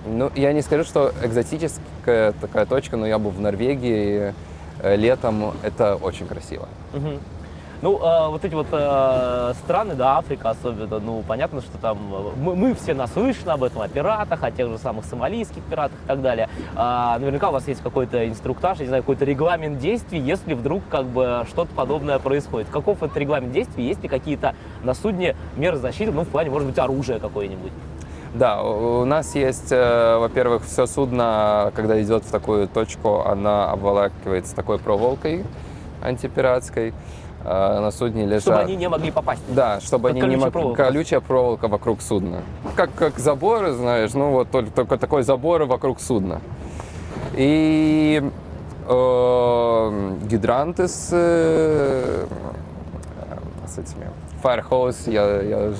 Ну, 0.05 0.31
я 0.35 0.51
не 0.51 0.61
скажу, 0.61 0.83
что 0.83 1.13
экзотическая 1.23 2.33
такая 2.33 2.65
точка, 2.65 2.97
но 2.97 3.05
я 3.05 3.19
был 3.19 3.29
в 3.31 3.39
Норвегии 3.39 4.33
э, 4.79 4.95
летом. 4.95 5.53
Это 5.63 5.95
очень 5.95 6.27
красиво. 6.27 6.67
Угу. 6.93 7.19
Ну, 7.81 7.97
э, 7.97 8.29
вот 8.29 8.45
эти 8.45 8.53
вот 8.53 8.67
э, 8.71 9.53
страны, 9.63 9.95
да, 9.95 10.19
Африка 10.19 10.51
особенно, 10.51 10.99
ну, 10.99 11.23
понятно, 11.27 11.61
что 11.61 11.79
там 11.79 11.97
э, 12.13 12.29
мы, 12.37 12.55
мы 12.55 12.75
все 12.75 12.93
наслышаны 12.93 13.51
об 13.51 13.63
этом, 13.63 13.81
о 13.81 13.87
пиратах, 13.87 14.43
о 14.43 14.51
тех 14.51 14.69
же 14.69 14.77
самых 14.77 15.03
сомалийских 15.05 15.63
пиратах 15.63 15.97
и 16.05 16.07
так 16.07 16.21
далее. 16.21 16.47
А, 16.75 17.17
наверняка 17.17 17.49
у 17.49 17.53
вас 17.53 17.67
есть 17.67 17.81
какой-то 17.81 18.27
инструктаж, 18.27 18.77
я 18.77 18.83
не 18.83 18.89
знаю, 18.89 19.01
какой-то 19.01 19.25
регламент 19.25 19.79
действий, 19.79 20.19
если 20.19 20.53
вдруг 20.53 20.83
как 20.91 21.07
бы 21.07 21.43
что-то 21.49 21.73
подобное 21.73 22.19
происходит. 22.19 22.67
Каков 22.69 23.01
это 23.01 23.19
регламент 23.19 23.51
действий? 23.51 23.87
Есть 23.87 24.03
ли 24.03 24.09
какие-то 24.09 24.53
на 24.83 24.93
судне 24.93 25.35
меры 25.55 25.77
защиты, 25.77 26.11
ну, 26.11 26.21
в 26.21 26.27
плане, 26.27 26.51
может 26.51 26.67
быть, 26.67 26.77
оружия 26.77 27.17
какое-нибудь? 27.17 27.71
Да, 28.35 28.61
у 28.61 29.05
нас 29.05 29.33
есть, 29.33 29.71
э, 29.71 30.17
во-первых, 30.17 30.65
все 30.65 30.85
судно, 30.85 31.71
когда 31.75 31.99
идет 32.01 32.25
в 32.25 32.31
такую 32.31 32.67
точку, 32.67 33.21
она 33.21 33.71
обволакивается 33.71 34.55
такой 34.55 34.77
проволокой 34.77 35.43
антипиратской. 36.01 36.93
Э, 37.43 37.79
на 37.79 37.91
судне 37.91 38.25
лежат... 38.25 38.43
Чтобы 38.43 38.59
они 38.59 38.75
не 38.75 38.87
могли 38.87 39.11
попасть. 39.11 39.41
Да, 39.49 39.79
чтобы 39.79 40.09
Как 40.09 40.17
они 40.17 40.27
не 40.27 40.35
могли... 40.35 40.51
проволока. 40.51 40.85
Колючая 40.85 41.19
проволока 41.19 41.67
вокруг 41.67 42.01
судна. 42.01 42.41
Как, 42.75 42.93
как 42.93 43.17
заборы, 43.19 43.71
знаешь, 43.73 44.13
ну 44.13 44.31
вот 44.31 44.51
только, 44.51 44.71
только 44.71 44.97
такой 44.97 45.23
забор 45.23 45.63
вокруг 45.65 45.99
судна. 45.99 46.41
И 47.33 48.21
э, 48.87 50.15
гидранты 50.23 50.87
с, 50.87 51.09
э, 51.11 52.25
с 53.67 53.77
этими... 53.77 54.07
Fire 54.43 54.63
hose, 54.67 55.11
я, 55.11 55.41
я 55.41 55.73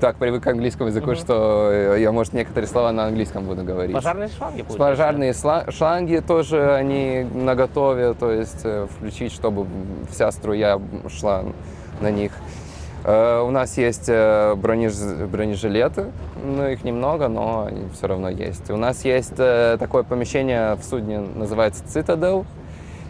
так 0.00 0.16
привык 0.16 0.42
к 0.42 0.46
английскому 0.46 0.88
языку, 0.88 1.14
что 1.14 1.94
я, 1.96 2.12
может, 2.12 2.32
некоторые 2.32 2.68
слова 2.68 2.92
на 2.92 3.06
английском 3.06 3.44
буду 3.44 3.62
говорить. 3.64 3.94
Пожарные 3.94 4.28
шланги, 4.28 4.62
получается? 4.62 4.78
Пожарные 4.78 5.30
сла- 5.32 5.70
шланги 5.70 6.22
тоже 6.26 6.74
они 6.74 7.26
наготове, 7.34 8.14
то 8.14 8.30
есть 8.30 8.60
э, 8.64 8.86
включить, 8.90 9.32
чтобы 9.32 9.66
вся 10.10 10.30
струя 10.32 10.80
шла 11.08 11.44
на 12.00 12.10
них. 12.10 12.32
Э, 13.04 13.40
У 13.40 13.50
нас 13.50 13.78
есть 13.78 14.08
э, 14.08 14.54
бронеж- 14.54 15.26
бронежилеты, 15.26 16.06
ну 16.44 16.66
их 16.68 16.84
немного, 16.84 17.28
но 17.28 17.70
все 17.94 18.06
равно 18.06 18.28
есть. 18.28 18.70
У 18.70 18.76
нас 18.76 19.04
есть 19.04 19.34
э, 19.38 19.76
такое 19.78 20.02
помещение 20.02 20.74
в 20.74 20.82
судне, 20.84 21.20
называется 21.20 21.82
Citadel, 21.84 22.44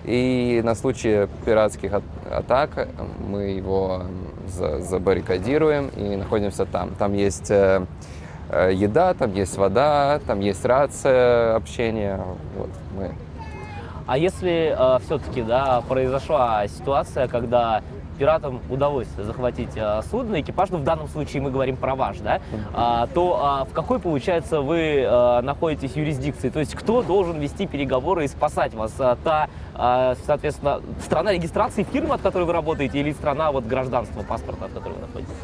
и 0.07 0.63
на 0.65 0.75
случай 0.77 1.29
пиратских 1.45 1.93
атак 2.31 2.89
мы 3.29 3.51
его 3.51 4.03
за- 4.47 4.81
забаррикадируем 4.81 5.89
и 5.97 6.17
находимся 6.17 6.65
там. 6.65 6.91
Там 6.95 7.13
есть 7.15 7.51
э, 7.51 7.85
э, 8.51 8.71
еда, 8.73 9.15
там 9.15 9.35
есть 9.35 9.57
вода, 9.59 10.21
там 10.27 10.41
есть 10.41 10.65
рация, 10.65 11.57
общение. 11.57 12.21
Вот 12.57 12.71
мы. 12.97 13.11
А 14.07 14.17
если 14.17 14.77
все-таки 15.05 15.43
да, 15.43 15.83
произошла 15.89 16.69
ситуация, 16.69 17.27
когда 17.27 17.83
пиратам 18.16 18.61
удалось 18.68 19.08
захватить 19.16 19.76
э, 19.76 20.02
судно, 20.11 20.40
экипаж, 20.40 20.70
ну 20.70 20.78
в 20.78 20.85
данном 20.85 21.08
случае 21.08 21.42
мы 21.42 21.50
говорим 21.50 21.76
про 21.76 21.94
ваш, 21.94 22.18
да, 22.18 22.40
а, 22.75 23.06
то 23.08 23.38
а, 23.40 23.64
в 23.64 23.73
какой, 23.73 23.99
получается, 23.99 24.61
вы 24.61 25.00
э, 25.00 25.40
находитесь 25.42 25.92
юрисдикции? 25.94 26.50
То 26.50 26.61
есть 26.61 26.75
кто 26.75 27.02
должен 27.02 27.38
вести 27.38 27.66
переговоры 27.66 28.25
и 28.25 28.28
спасать 28.28 28.75
вас? 28.75 28.92
А, 28.99 29.16
Та, 29.25 29.49
а, 29.75 30.14
соответственно, 30.26 30.80
страна 31.04 31.32
регистрации 31.32 31.85
фирмы, 31.85 32.14
от 32.14 32.20
которой 32.20 32.44
вы 32.44 32.52
работаете, 32.52 32.99
или 32.99 33.12
страна 33.12 33.52
вот 33.52 33.64
гражданства, 33.66 34.23
паспорта, 34.23 34.66
от 34.66 34.73
которой 34.73 34.94
вы 34.94 35.00
находитесь? 35.00 35.35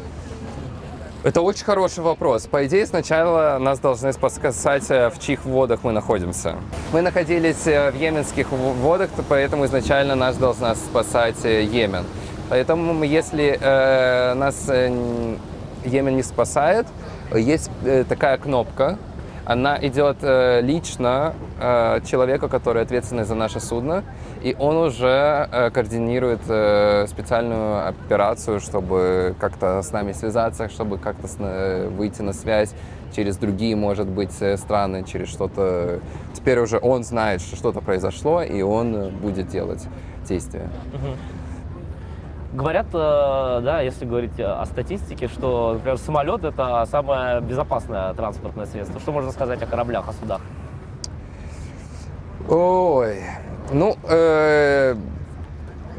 Это 1.23 1.41
очень 1.41 1.63
хороший 1.63 2.03
вопрос. 2.03 2.47
По 2.47 2.67
идее, 2.67 2.85
сначала 2.85 3.57
нас 3.57 3.79
должны 3.79 4.11
спасать, 4.11 4.91
э, 4.91 5.09
в 5.09 5.19
чьих 5.19 5.45
водах 5.45 5.79
мы 5.83 5.93
находимся. 5.93 6.55
Мы 6.91 7.01
находились 7.01 7.65
э, 7.65 7.91
в 7.91 7.95
йеменских 7.95 8.51
водах, 8.51 9.09
то 9.15 9.23
поэтому 9.29 9.63
изначально 9.65 10.15
нас 10.15 10.35
должна 10.35 10.75
спасать 10.75 11.45
э, 11.45 11.63
Йемен. 11.63 12.03
Поэтому 12.53 13.03
если 13.03 13.57
э, 13.59 14.35
нас 14.35 14.69
э, 14.69 15.35
Йемен 15.85 16.15
не 16.15 16.21
спасает, 16.21 16.85
есть 17.33 17.71
э, 17.83 18.03
такая 18.07 18.37
кнопка, 18.37 18.99
она 19.43 19.79
идет 19.81 20.17
э, 20.21 20.61
лично 20.61 21.33
э, 21.59 22.01
человеку, 22.05 22.49
который 22.49 22.83
ответственный 22.83 23.23
за 23.23 23.33
наше 23.33 23.59
судно, 23.59 24.03
и 24.43 24.55
он 24.59 24.77
уже 24.77 25.49
э, 25.51 25.71
координирует 25.71 26.41
э, 26.47 27.07
специальную 27.07 27.87
операцию, 27.87 28.59
чтобы 28.59 29.33
как-то 29.39 29.81
с 29.81 29.91
нами 29.91 30.11
связаться, 30.11 30.69
чтобы 30.69 30.99
как-то 30.99 31.27
э, 31.39 31.87
выйти 31.87 32.21
на 32.21 32.33
связь 32.33 32.75
через 33.15 33.37
другие, 33.37 33.75
может 33.75 34.07
быть, 34.07 34.39
э, 34.41 34.57
страны, 34.57 35.03
через 35.11 35.29
что-то. 35.29 36.01
Теперь 36.35 36.59
уже 36.59 36.77
он 36.79 37.03
знает, 37.03 37.41
что 37.41 37.55
что-то 37.55 37.81
произошло, 37.81 38.43
и 38.43 38.61
он 38.61 38.95
э, 38.95 39.09
будет 39.09 39.47
делать 39.47 39.87
действия. 40.29 40.69
Говорят, 42.53 42.85
э, 42.93 43.61
да, 43.63 43.81
если 43.81 44.05
говорить 44.05 44.39
э, 44.39 44.43
о 44.43 44.63
статистике, 44.67 45.27
что, 45.27 45.73
например, 45.73 45.97
самолет 45.97 46.43
это 46.43 46.85
самое 46.85 47.41
безопасное 47.41 48.13
транспортное 48.13 48.67
средство. 48.67 48.99
Что 48.99 49.11
можно 49.11 49.31
сказать 49.31 49.61
о 49.63 49.65
кораблях, 49.65 50.07
о 50.07 50.13
судах? 50.13 50.41
Ой, 52.47 53.23
ну, 53.71 53.97
э, 54.07 54.95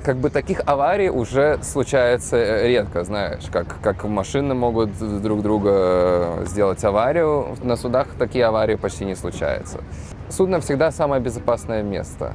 как 0.04 0.18
бы 0.18 0.30
таких 0.30 0.60
аварий 0.64 1.10
уже 1.10 1.58
случается 1.62 2.36
э, 2.36 2.68
редко, 2.68 3.02
знаешь, 3.02 3.44
как, 3.50 3.80
как 3.82 4.04
машины 4.04 4.54
могут 4.54 4.90
друг 5.22 5.42
друга 5.42 6.44
сделать 6.44 6.84
аварию, 6.84 7.56
на 7.64 7.74
судах 7.74 8.08
такие 8.16 8.44
аварии 8.44 8.76
почти 8.76 9.04
не 9.04 9.16
случаются. 9.16 9.80
Судно 10.28 10.60
всегда 10.60 10.92
самое 10.92 11.20
безопасное 11.20 11.82
место. 11.82 12.34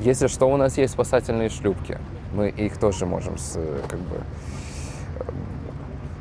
Если 0.00 0.26
что, 0.26 0.50
у 0.50 0.56
нас 0.58 0.76
есть 0.76 0.92
спасательные 0.92 1.48
шлюпки, 1.48 1.98
мы 2.34 2.48
их 2.48 2.76
тоже 2.78 3.06
можем, 3.06 3.38
с, 3.38 3.58
как 3.88 3.98
бы, 4.00 4.16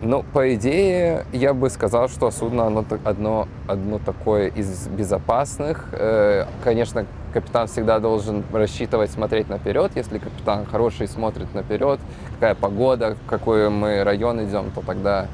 ну, 0.01 0.24
по 0.34 0.53
идее, 0.55 1.25
я 1.32 1.53
бы 1.53 1.70
сказал, 1.70 2.10
что 2.10 2.29
судно 2.29 2.67
оно 2.67 2.84
одно, 3.05 3.48
одно 3.67 4.00
такое 4.00 4.48
из 4.48 4.88
безопасных. 4.88 5.88
Э, 5.93 6.46
Конечно, 6.63 7.05
капитан 7.34 7.67
всегда 7.67 8.00
должен 8.00 8.43
рассчитывать, 8.51 9.12
смотреть 9.12 9.48
наперед. 9.50 9.93
Если 9.96 10.17
капитан 10.17 10.65
хороший, 10.65 11.08
смотрит 11.08 11.53
наперед, 11.55 12.00
какая 12.34 12.53
погода, 12.53 13.15
в 13.15 13.29
какой 13.29 13.70
мы 13.70 14.03
район 14.03 14.43
идем, 14.43 14.72
то 14.75 14.82
тогда 14.82 15.27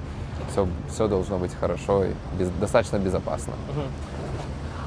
все, 0.52 0.68
все 0.88 1.08
должно 1.08 1.40
быть 1.40 1.52
хорошо 1.60 2.04
и 2.06 2.10
без- 2.38 2.50
достаточно 2.50 2.98
безопасно. 2.98 3.54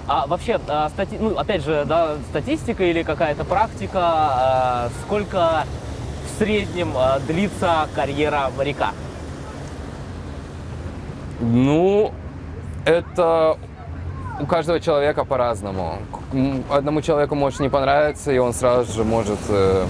А 0.07 0.27
вообще, 0.27 0.59
а, 0.69 0.89
стати- 0.89 1.19
ну, 1.19 1.37
опять 1.39 1.63
же, 1.63 1.85
да, 1.87 2.17
статистика 2.31 2.85
или 2.85 3.03
какая-то 3.03 3.45
практика, 3.45 4.01
а, 4.03 4.89
сколько 5.05 5.65
в 6.27 6.39
среднем 6.39 6.93
а, 6.97 7.21
длится 7.21 7.89
карьера 7.95 8.51
моряка? 8.57 8.91
Ну, 11.41 12.13
это 12.85 13.57
у 14.41 14.47
каждого 14.47 14.81
человека 14.81 15.25
по-разному. 15.25 15.99
Одному 16.71 17.01
человеку 17.03 17.35
может 17.35 17.61
не 17.61 17.69
понравиться, 17.69 18.33
и 18.33 18.39
он 18.39 18.55
сразу 18.55 18.93
же 18.93 19.05
может 19.05 19.39
э, 19.49 19.85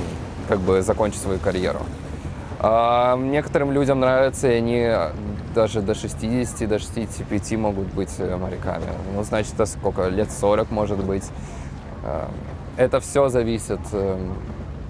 как 0.49 0.59
бы 0.61 0.83
закончить 0.83 1.21
свою 1.21 1.38
карьеру. 1.38 1.81
А 2.59 3.16
некоторым 3.16 3.73
людям 3.73 4.00
нравится, 4.00 4.50
и 4.50 4.57
они 4.57 4.90
даже 5.54 5.80
до 5.82 5.94
60, 5.94 6.68
до 6.68 6.78
65 6.78 7.52
могут 7.52 7.87
быть 7.94 8.14
э, 8.18 8.37
моряками. 8.37 8.85
Ну, 9.14 9.23
значит, 9.23 9.54
это 9.54 9.66
сколько? 9.66 10.09
Лет 10.09 10.30
40, 10.30 10.71
может 10.71 11.02
быть. 11.04 11.25
А, 12.04 12.28
Это 12.76 13.00
все 13.00 13.28
зависит 13.28 13.80
э, 13.92 14.16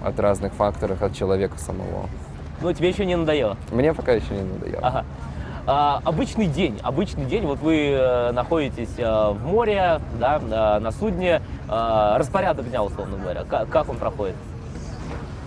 от 0.05 0.19
разных 0.19 0.53
факторов, 0.53 1.01
от 1.01 1.13
человека 1.13 1.57
самого. 1.59 2.09
Ну, 2.61 2.71
тебе 2.73 2.89
еще 2.89 3.05
не 3.05 3.15
надоело? 3.15 3.57
Мне 3.71 3.93
пока 3.93 4.13
еще 4.13 4.33
не 4.33 4.43
надоело. 4.43 4.79
Ага. 4.81 5.05
А, 5.65 6.01
обычный 6.03 6.47
день, 6.47 6.79
обычный 6.83 7.25
день, 7.25 7.45
вот 7.45 7.59
вы 7.59 7.91
э, 7.91 8.31
находитесь 8.31 8.89
э, 8.97 9.03
в 9.31 9.45
море, 9.45 10.01
да, 10.19 10.39
э, 10.41 10.79
на 10.79 10.91
судне, 10.91 11.41
э, 11.69 12.15
распорядок 12.17 12.69
дня, 12.69 12.83
условно 12.83 13.17
говоря, 13.17 13.43
как, 13.43 13.89
он 13.89 13.97
проходит? 13.97 14.35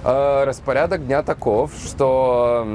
Э, 0.05 0.45
Распорядок 0.45 1.07
дня 1.07 1.23
таков, 1.23 1.73
что 1.85 2.67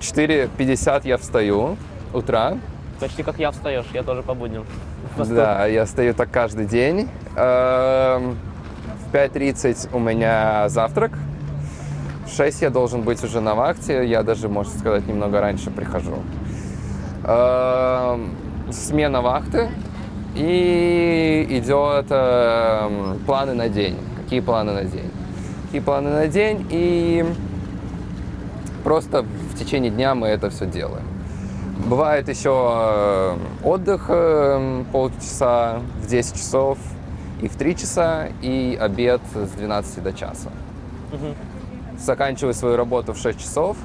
4.50 0.00 1.02
я 1.04 1.16
встаю 1.18 1.76
утра. 2.12 2.58
Почти 2.98 3.22
как 3.22 3.38
я 3.38 3.50
встаешь, 3.50 3.86
я 3.92 4.02
тоже 4.02 4.22
по 4.22 4.34
будням. 4.34 4.64
Да, 5.16 5.66
я 5.66 5.84
встаю 5.84 6.14
так 6.14 6.30
каждый 6.30 6.66
день. 6.66 7.08
Эм, 7.36 8.36
В 9.10 9.14
5.30 9.14 9.88
у 9.92 9.98
меня 9.98 10.68
завтрак. 10.68 11.12
В 12.26 12.36
6 12.36 12.62
я 12.62 12.70
должен 12.70 13.02
быть 13.02 13.22
уже 13.24 13.40
на 13.40 13.54
вахте. 13.54 14.06
Я 14.06 14.22
даже, 14.22 14.48
можно 14.48 14.78
сказать, 14.78 15.06
немного 15.06 15.40
раньше 15.40 15.70
прихожу. 15.70 16.16
Эм, 17.24 18.34
Смена 18.72 19.20
вахты. 19.20 19.68
И 20.36 21.46
идет 21.50 22.06
эм, 22.10 23.18
планы 23.26 23.54
на 23.54 23.68
день. 23.68 23.96
Какие 24.22 24.40
планы 24.40 24.72
на 24.72 24.84
день? 24.84 25.10
Какие 25.66 25.80
планы 25.80 26.10
на 26.10 26.28
день? 26.28 26.66
И 26.70 27.24
просто 28.82 29.22
в 29.22 29.58
течение 29.58 29.90
дня 29.90 30.14
мы 30.14 30.28
это 30.28 30.50
все 30.50 30.66
делаем. 30.66 31.06
Бывает 31.86 32.28
еще 32.28 32.50
э, 32.50 33.36
отдых 33.64 34.06
э, 34.08 34.84
полчаса 34.92 35.80
в 36.02 36.06
10 36.06 36.36
часов 36.36 36.78
и 37.40 37.48
в 37.48 37.56
3 37.56 37.76
часа, 37.76 38.28
и 38.42 38.78
обед 38.80 39.20
с 39.34 39.50
12 39.52 40.02
до 40.02 40.12
часа. 40.12 40.50
Мгм. 41.12 41.34
Заканчиваю 41.98 42.54
свою 42.54 42.76
работу 42.76 43.12
в 43.14 43.18
6 43.18 43.38
часов, 43.40 43.76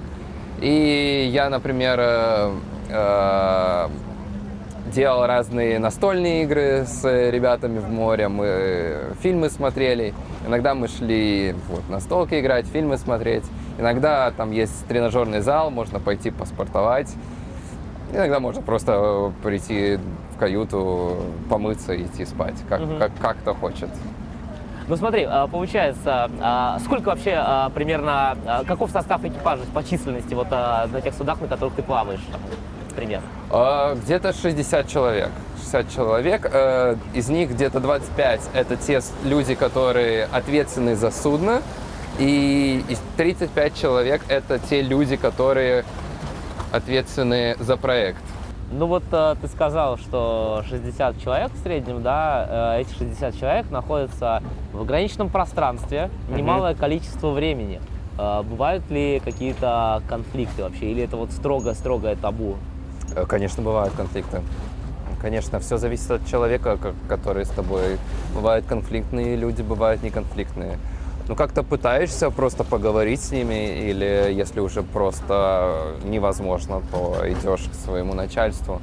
и 0.60 1.30
я, 1.32 1.50
например, 1.50 2.00
э, 2.00 3.88
делал 4.86 5.26
разные 5.26 5.80
настольные 5.80 6.44
игры 6.44 6.86
с 6.86 7.04
ребятами 7.04 7.80
в 7.80 7.90
море, 7.90 8.28
мы 8.28 9.14
фильмы 9.22 9.50
смотрели, 9.50 10.14
иногда 10.48 10.76
мы 10.76 10.88
шли 10.88 11.56
вот, 11.70 11.90
на 11.90 12.00
столке 12.00 12.40
играть, 12.40 12.68
фильмы 12.68 12.98
смотреть, 12.98 13.44
иногда 13.80 14.32
там 14.32 14.52
есть 14.52 14.86
тренажерный 14.88 15.42
зал, 15.42 15.72
можно 15.72 16.00
пойти 16.00 16.32
поспортовать. 16.32 17.14
Иногда 18.14 18.40
можно 18.40 18.62
просто 18.62 18.94
э, 18.94 19.32
прийти 19.44 20.00
в 20.36 20.38
каюту, 20.38 21.18
помыться 21.50 21.94
и 21.94 22.04
идти 22.04 22.24
спать, 22.24 22.56
как, 22.70 22.82
Мгм. 22.82 23.00
как, 23.00 23.12
как 23.20 23.38
кто 23.38 23.54
хочет. 23.56 23.90
Ну 24.88 24.96
смотри, 24.96 25.26
а, 25.28 25.48
получается, 25.48 26.30
а, 26.40 26.78
сколько 26.80 27.08
вообще 27.10 27.34
а, 27.36 27.70
примерно, 27.72 28.38
каков 28.68 28.92
состав 28.92 29.26
экипажа 29.26 29.64
по 29.74 29.84
численности 29.84 30.36
вот 30.36 30.52
на 30.52 31.02
тех 31.04 31.14
судах, 31.16 31.42
на 31.42 31.48
которых 31.48 31.74
ты 31.74 31.82
плаваешь, 31.82 32.22
например? 32.96 33.22
А, 33.52 33.96
Где-то 33.96 34.34
60 34.34 34.88
человек. 34.88 35.30
60 35.62 35.90
человек. 35.94 36.50
Э, 36.52 36.96
Из 37.14 37.30
них 37.30 37.52
где-то 37.52 37.80
25 37.80 38.42
это 38.54 38.76
те 38.78 39.00
люди, 39.24 39.56
которые 39.56 40.26
ответственны 40.32 40.96
за 40.96 41.12
судно. 41.12 41.62
И 42.20 42.84
из 42.88 43.00
35 43.18 43.76
человек 43.76 44.22
это 44.30 44.58
те 44.60 44.82
люди, 44.82 45.18
которые 45.18 45.84
ответственны 46.72 47.56
за 47.60 47.76
проект. 47.78 48.22
Ну 48.72 48.88
вот 48.88 49.04
э, 49.12 49.36
ты 49.42 49.48
сказал, 49.48 49.98
что 49.98 50.64
60 50.70 51.22
человек 51.22 51.52
в 51.54 51.62
среднем, 51.62 52.02
да, 52.02 52.76
э, 52.78 52.82
эти 52.82 52.94
60 52.98 53.38
человек 53.40 53.70
находятся 53.70 54.42
в 54.74 54.82
ограниченном 54.82 55.30
пространстве, 55.30 56.10
Мгм. 56.30 56.38
немалое 56.38 56.74
количество 56.74 57.30
времени. 57.32 57.80
Э, 58.18 58.42
Бывают 58.44 58.90
ли 58.90 59.22
какие-то 59.24 60.02
конфликты 60.10 60.64
вообще, 60.64 60.88
или 60.92 61.04
это 61.04 61.16
вот 61.18 61.32
строго-строгое 61.32 62.16
табу? 62.16 62.56
Э, 63.16 63.26
Конечно, 63.28 63.64
бывают 63.64 63.94
конфликты. 63.94 64.42
Конечно, 65.22 65.60
все 65.60 65.78
зависит 65.78 66.12
от 66.12 66.26
человека, 66.28 66.78
ко- 66.78 66.94
который 67.08 67.46
с 67.46 67.50
тобой. 67.50 67.98
Бывают 68.34 68.66
конфликтные 68.66 69.36
люди, 69.36 69.62
бывают 69.62 70.04
неконфликтные. 70.04 70.78
Ну, 71.28 71.36
как-то 71.36 71.64
пытаешься 71.64 72.30
просто 72.30 72.64
поговорить 72.64 73.20
с 73.22 73.32
ними, 73.32 73.90
или 73.90 74.32
если 74.32 74.60
уже 74.60 74.84
просто 74.84 75.96
невозможно, 76.04 76.82
то 76.92 77.18
идешь 77.24 77.68
к 77.72 77.74
своему 77.74 78.14
начальству, 78.14 78.80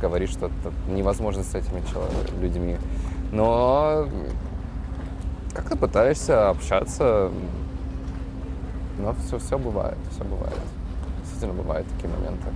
говоришь, 0.00 0.30
что 0.30 0.50
невозможно 0.88 1.44
с 1.44 1.54
этими 1.54 1.82
людьми. 2.40 2.76
Но 3.30 4.08
как-то 5.54 5.76
пытаешься 5.76 6.48
общаться, 6.50 7.30
но 8.98 9.14
все, 9.24 9.38
все 9.38 9.56
бывает, 9.58 9.98
все 10.10 10.24
бывает. 10.24 10.58
Действительно 11.20 11.54
бывают 11.62 11.86
такие 11.94 12.12
моменты. 12.12 12.48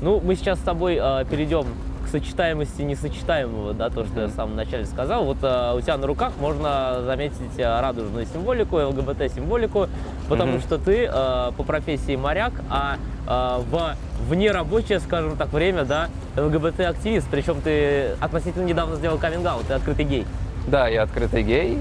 Ну, 0.00 0.20
мы 0.24 0.34
сейчас 0.34 0.58
с 0.58 0.62
тобой 0.62 0.98
э, 1.00 1.24
перейдем 1.30 1.66
к 2.04 2.08
сочетаемости 2.08 2.80
несочетаемого, 2.82 3.74
да, 3.74 3.90
то, 3.90 4.04
что 4.06 4.22
я 4.22 4.26
в 4.28 4.30
самом 4.30 4.56
начале 4.56 4.86
сказал. 4.86 5.24
Вот 5.24 5.38
э, 5.42 5.74
у 5.76 5.80
тебя 5.80 5.96
на 5.98 6.06
руках 6.06 6.32
можно 6.40 7.02
заметить 7.04 7.58
э, 7.58 7.80
радужную 7.80 8.26
символику, 8.26 8.76
ЛГБТ-символику, 8.76 9.88
потому 10.28 10.52
Мгм. 10.52 10.60
что 10.62 10.78
ты 10.78 11.04
э, 11.04 11.52
по 11.56 11.62
профессии 11.62 12.16
моряк, 12.16 12.52
а 12.70 12.96
э, 13.26 13.62
в 13.70 13.96
внерабочее, 14.28 15.00
скажем 15.00 15.36
так, 15.36 15.52
время, 15.52 15.84
да, 15.84 16.08
ЛГБТ-активист, 16.36 17.28
причем 17.30 17.60
ты 17.60 18.12
относительно 18.20 18.64
недавно 18.64 18.96
сделал 18.96 19.18
каминг 19.18 19.46
ты 19.66 19.74
открытый 19.74 20.04
гей. 20.04 20.26
Да, 20.66 20.88
я 20.88 21.02
открытый 21.02 21.42
гей. 21.42 21.78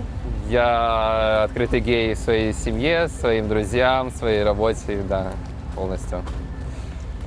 Я 0.50 1.44
открытый 1.44 1.80
гей 1.80 2.16
своей 2.16 2.54
семье, 2.54 3.08
своим 3.08 3.48
друзьям, 3.48 4.10
своей 4.10 4.44
работе, 4.44 5.04
да, 5.08 5.28
полностью. 5.76 6.24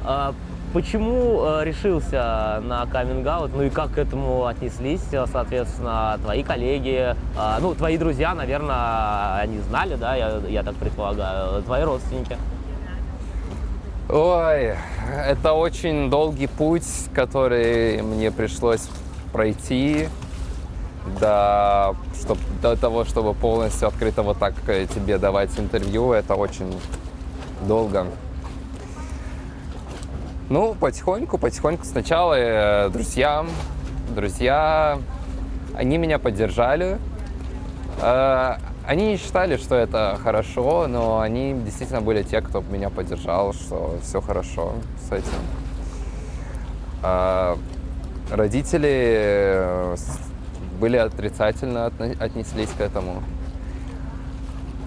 А 0.04 0.34
Почему 0.72 1.42
э, 1.44 1.64
решился 1.64 2.62
на 2.64 2.86
каминг 2.86 3.28
Ну 3.54 3.62
и 3.62 3.68
как 3.68 3.92
к 3.92 3.98
этому 3.98 4.46
отнеслись, 4.46 5.04
э, 5.12 5.26
соответственно, 5.30 6.18
твои 6.22 6.42
коллеги, 6.42 7.14
а, 7.36 7.58
ну, 7.60 7.74
твои 7.74 7.98
друзья, 7.98 8.34
наверное, 8.34 9.36
они 9.36 9.58
знали, 9.58 9.96
да, 9.96 10.14
я, 10.14 10.40
я 10.48 10.62
так 10.62 10.74
предполагаю, 10.76 11.62
твои 11.62 11.82
родственники. 11.82 12.38
Ой, 14.08 14.74
это 15.26 15.52
очень 15.52 16.08
долгий 16.08 16.46
путь, 16.46 16.86
который 17.14 18.00
мне 18.00 18.30
пришлось 18.30 18.88
пройти 19.32 20.08
до, 21.20 21.94
чтоб, 22.18 22.38
до 22.62 22.76
того, 22.76 23.04
чтобы 23.04 23.34
полностью 23.34 23.88
открыто 23.88 24.22
вот 24.22 24.38
так 24.38 24.54
э, 24.68 24.86
тебе 24.86 25.18
давать 25.18 25.50
интервью. 25.58 26.12
Это 26.12 26.34
очень 26.34 26.72
долго. 27.66 28.06
Ну, 30.48 30.74
потихоньку, 30.74 31.38
потихоньку. 31.38 31.84
Сначала 31.84 32.34
э, 32.38 32.88
друзьям, 32.90 33.48
друзья, 34.14 34.98
они 35.74 35.96
меня 35.98 36.18
поддержали. 36.18 36.98
Э, 38.00 38.56
Они 38.86 39.06
не 39.12 39.16
считали, 39.16 39.56
что 39.56 39.76
это 39.76 40.18
хорошо, 40.22 40.86
но 40.88 41.20
они 41.20 41.54
действительно 41.64 42.00
были 42.00 42.22
те, 42.24 42.40
кто 42.40 42.60
меня 42.62 42.90
поддержал, 42.90 43.52
что 43.54 43.96
все 44.02 44.20
хорошо 44.20 44.72
с 45.08 45.12
этим. 45.12 45.38
Родители 48.30 48.88
э, 48.90 49.94
с- 49.96 50.18
были 50.80 50.96
отрицательно 50.96 51.86
отнеслись 52.20 52.70
к 52.76 52.80
этому. 52.80 53.22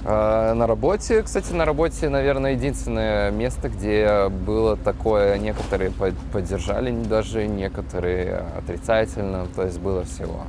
А, 0.07 0.53
На 0.53 0.67
работе, 0.67 1.23
кстати, 1.23 1.51
на 1.51 1.65
работе, 1.65 2.09
наверное, 2.09 2.51
единственное 2.53 3.31
место, 3.31 3.69
где 3.69 4.29
было 4.29 4.77
такое, 4.77 5.39
некоторые 5.39 5.89
под- 5.89 6.13
поддержали 6.31 6.91
даже, 6.91 7.47
некоторые 7.47 8.43
отрицательно, 8.55 9.47
то 9.55 9.63
есть 9.63 9.79
было 9.79 10.03
всего. 10.03 10.41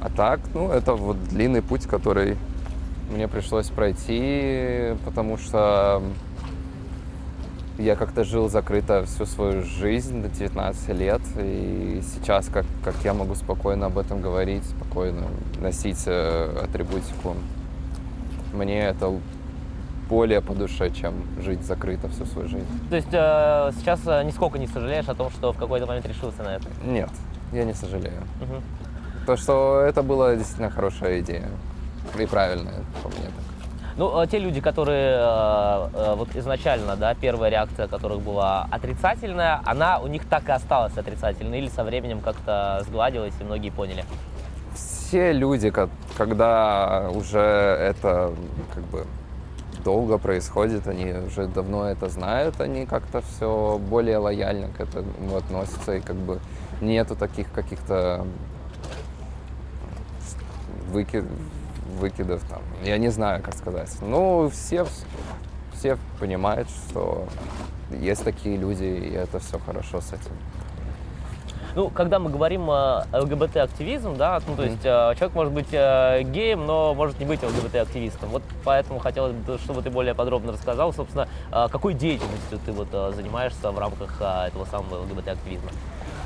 А 0.00 0.10
так, 0.14 0.40
ну, 0.52 0.70
это 0.70 0.92
вот 0.92 1.16
длинный 1.30 1.62
путь, 1.62 1.86
который 1.86 2.36
мне 3.10 3.26
пришлось 3.26 3.68
пройти, 3.68 4.94
потому 5.06 5.38
что 5.38 6.02
я 7.78 7.96
как-то 7.96 8.22
жил 8.22 8.50
закрыто 8.50 9.04
всю 9.06 9.24
свою 9.24 9.62
жизнь 9.62 10.20
до 10.22 10.28
19 10.28 10.88
лет, 10.90 11.22
и 11.38 12.02
сейчас 12.14 12.48
как, 12.52 12.66
как 12.84 12.96
я 13.02 13.14
могу 13.14 13.34
спокойно 13.34 13.86
об 13.86 13.96
этом 13.96 14.20
говорить, 14.20 14.64
спокойно 14.64 15.22
носить 15.58 16.02
э, 16.06 16.64
атрибутику, 16.64 17.34
мне 18.54 18.80
это 18.80 19.12
более 20.08 20.40
по 20.40 20.54
душе, 20.54 20.90
чем 20.90 21.14
жить 21.40 21.62
закрыто 21.62 22.08
всю 22.08 22.24
свою 22.26 22.48
жизнь. 22.48 22.66
То 22.90 22.96
есть 22.96 23.12
э, 23.12 23.72
сейчас 23.78 24.00
э, 24.06 24.22
нисколько 24.24 24.58
не 24.58 24.66
сожалеешь 24.66 25.08
о 25.08 25.14
том, 25.14 25.30
что 25.30 25.52
в 25.52 25.58
какой-то 25.58 25.86
момент 25.86 26.06
решился 26.06 26.42
на 26.42 26.56
это? 26.56 26.68
Нет, 26.84 27.10
я 27.52 27.64
не 27.64 27.74
сожалею. 27.74 28.22
Мгм. 28.40 28.62
То, 29.26 29.36
что 29.36 29.80
это 29.80 30.02
была 30.02 30.36
действительно 30.36 30.70
хорошая 30.70 31.20
идея 31.20 31.48
и 32.18 32.26
правильная, 32.26 32.84
по 33.02 33.08
мне 33.08 33.26
так. 33.26 33.44
Ну, 33.96 34.20
э, 34.20 34.26
те 34.26 34.38
люди, 34.38 34.60
которые 34.60 35.16
э, 35.18 35.88
э, 35.94 36.14
вот 36.16 36.34
изначально, 36.34 36.96
да, 36.96 37.14
первая 37.14 37.50
реакция 37.50 37.86
которых 37.86 38.20
была 38.20 38.66
отрицательная, 38.70 39.60
она 39.64 40.00
у 40.00 40.08
них 40.08 40.28
так 40.28 40.48
и 40.48 40.52
осталась 40.52 40.96
отрицательной 40.98 41.58
или 41.58 41.68
со 41.68 41.84
временем 41.84 42.20
как-то 42.20 42.82
сгладилась 42.86 43.34
и 43.40 43.44
многие 43.44 43.70
поняли? 43.70 44.04
Все 45.14 45.32
люди, 45.32 45.70
ко- 45.70 45.90
когда 46.16 47.08
уже 47.14 47.38
это 47.38 48.34
как 48.74 48.82
бы 48.86 49.06
долго 49.84 50.18
происходит, 50.18 50.88
они 50.88 51.12
уже 51.12 51.46
давно 51.46 51.88
это 51.88 52.08
знают, 52.08 52.60
они 52.60 52.84
как-то 52.84 53.20
все 53.20 53.78
более 53.78 54.18
лояльно 54.18 54.70
к 54.76 54.80
этому 54.80 55.36
относятся, 55.36 55.94
и 55.94 56.00
как 56.00 56.16
бы 56.16 56.40
нету 56.80 57.14
таких 57.14 57.52
каких-то 57.52 58.26
выки- 60.92 61.24
выкидов 62.00 62.42
там. 62.50 62.62
Я 62.82 62.98
не 62.98 63.10
знаю, 63.10 63.40
как 63.40 63.54
сказать. 63.54 63.96
Ну, 64.00 64.50
все, 64.50 64.84
все 65.74 65.96
понимают, 66.18 66.68
что 66.88 67.28
есть 68.00 68.24
такие 68.24 68.56
люди, 68.56 68.82
и 68.82 69.12
это 69.12 69.38
все 69.38 69.60
хорошо 69.60 70.00
с 70.00 70.08
этим. 70.08 70.32
Ну, 71.76 71.90
когда 71.90 72.18
мы 72.20 72.30
говорим 72.30 72.70
э, 72.70 73.02
ЛГБТ-активизм, 73.12 74.16
да, 74.16 74.40
ну, 74.46 74.54
то 74.54 74.62
Мгм. 74.62 74.70
есть 74.70 74.84
э, 74.84 75.14
человек 75.18 75.34
может 75.34 75.52
быть 75.52 75.66
э, 75.72 76.22
геем, 76.22 76.66
но 76.66 76.94
может 76.94 77.18
не 77.18 77.26
быть 77.26 77.42
ЛГБТ-активистом. 77.42 78.28
Вот 78.28 78.42
поэтому 78.64 79.00
хотелось 79.00 79.32
бы, 79.32 79.58
чтобы 79.58 79.82
ты 79.82 79.90
более 79.90 80.14
подробно 80.14 80.52
рассказал, 80.52 80.92
собственно, 80.92 81.26
э, 81.50 81.66
какой 81.72 81.94
деятельностью 81.94 82.60
ты 82.64 82.70
вот 82.70 82.88
э, 82.92 83.12
занимаешься 83.16 83.72
в 83.72 83.78
рамках 83.78 84.16
э, 84.20 84.46
этого 84.48 84.66
самого 84.66 85.02
ЛГБТ-активизма. 85.02 85.70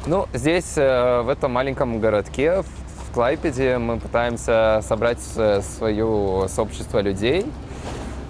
Ну, 0.07 0.27
здесь, 0.35 0.75
э, 0.77 1.23
в 1.23 1.31
этом 1.31 1.51
маленьком 1.53 1.99
городке, 1.99 2.63
в 2.63 3.13
Клайпеде, 3.15 3.79
мы 3.79 3.99
пытаемся 3.99 4.81
собрать 4.83 5.19
э, 5.37 5.63
свое 5.63 6.47
сообщество 6.49 6.99
людей, 7.01 7.47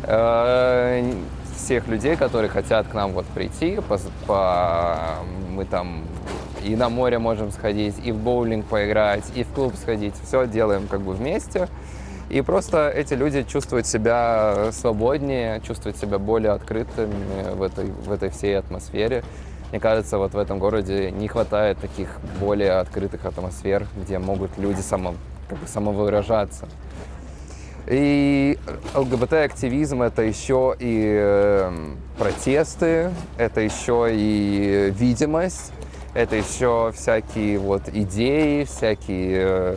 э, 0.04 1.12
всех 1.56 1.88
людей, 1.88 2.14
которые 2.14 2.48
хотят 2.48 2.86
к 2.86 2.94
нам 2.94 3.10
вот 3.10 3.26
прийти, 3.26 3.74
пос- 3.88 4.08
по- 4.28 4.96
мы 5.50 5.64
там 5.64 6.04
и 6.64 6.76
на 6.76 6.88
море 6.88 7.18
можем 7.18 7.50
сходить, 7.52 7.94
и 8.04 8.12
в 8.12 8.16
боулинг 8.16 8.66
поиграть, 8.66 9.24
и 9.34 9.44
в 9.44 9.48
клуб 9.48 9.74
сходить, 9.80 10.14
все 10.24 10.46
делаем 10.46 10.86
как 10.88 11.00
бы 11.00 11.12
вместе. 11.12 11.68
И 12.30 12.42
просто 12.42 12.90
эти 12.90 13.14
люди 13.14 13.42
чувствуют 13.42 13.86
себя 13.86 14.70
свободнее, 14.72 15.62
чувствуют 15.66 15.96
себя 15.96 16.18
более 16.18 16.52
открытыми 16.52 17.54
в 17.54 17.62
этой, 17.62 17.86
в 17.86 18.12
этой 18.12 18.28
всей 18.30 18.58
атмосфере. 18.58 19.24
Мне 19.70 19.80
кажется, 19.80 20.18
вот 20.18 20.34
в 20.34 20.38
этом 20.38 20.58
городе 20.58 21.10
не 21.10 21.28
хватает 21.28 21.78
таких 21.78 22.08
более 22.40 22.72
открытых 22.72 23.24
атмосфер, 23.24 23.86
где 23.96 24.18
могут 24.18 24.56
люди 24.58 24.80
само, 24.80 25.14
как 25.48 25.58
бы 25.58 25.66
самовыражаться. 25.66 26.66
И 27.86 28.58
ЛГБТ-активизм 28.94 30.02
это 30.02 30.20
еще 30.20 30.76
и 30.78 31.16
э, 31.18 31.72
протесты, 32.18 33.10
это 33.38 33.62
еще 33.62 34.08
и 34.10 34.92
видимость, 34.94 35.72
это 36.18 36.34
еще 36.34 36.92
всякие 36.96 37.60
вот 37.60 37.88
идеи, 37.88 38.64
всякие 38.64 39.36
э, 39.38 39.76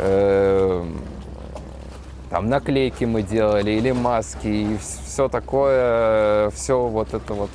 э, 0.00 0.84
там 2.28 2.50
наклейки 2.50 3.04
мы 3.04 3.22
делали 3.22 3.70
или 3.70 3.90
маски, 3.92 4.46
и 4.46 4.76
все 4.76 5.30
такое, 5.30 6.50
все 6.50 6.86
вот 6.86 7.14
это 7.14 7.32
вот 7.32 7.48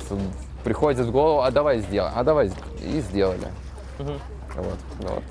приходит 0.64 1.06
в 1.06 1.12
голову, 1.12 1.42
а 1.42 1.52
давай 1.52 1.78
сделаем, 1.78 2.12
а 2.16 2.24
давай 2.24 2.50
и 2.82 3.00
сделали. 3.00 3.46
Угу. 4.00 4.12
Вот, 4.56 4.78
вот. 4.98 5.22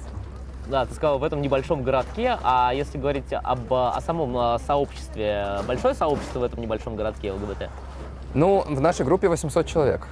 Да, 0.67 0.85
ты 0.85 0.93
сказал, 0.93 1.19
в 1.19 1.25
этом 1.25 1.41
небольшом 1.41 1.83
городке, 1.83 2.37
а 2.41 2.71
если 2.73 2.97
говорить 2.97 3.33
об, 3.33 3.73
о 3.73 3.99
самом 3.99 4.59
сообществе, 4.59 5.59
большое 5.67 5.93
сообщество 5.93 6.39
в 6.39 6.43
этом 6.43 6.61
небольшом 6.61 6.95
городке 6.95 7.33
ЛГБТ? 7.33 7.67
Ну, 8.33 8.63
в 8.65 8.79
нашей 8.79 9.05
группе 9.05 9.27
800 9.27 9.67
человек. 9.67 10.07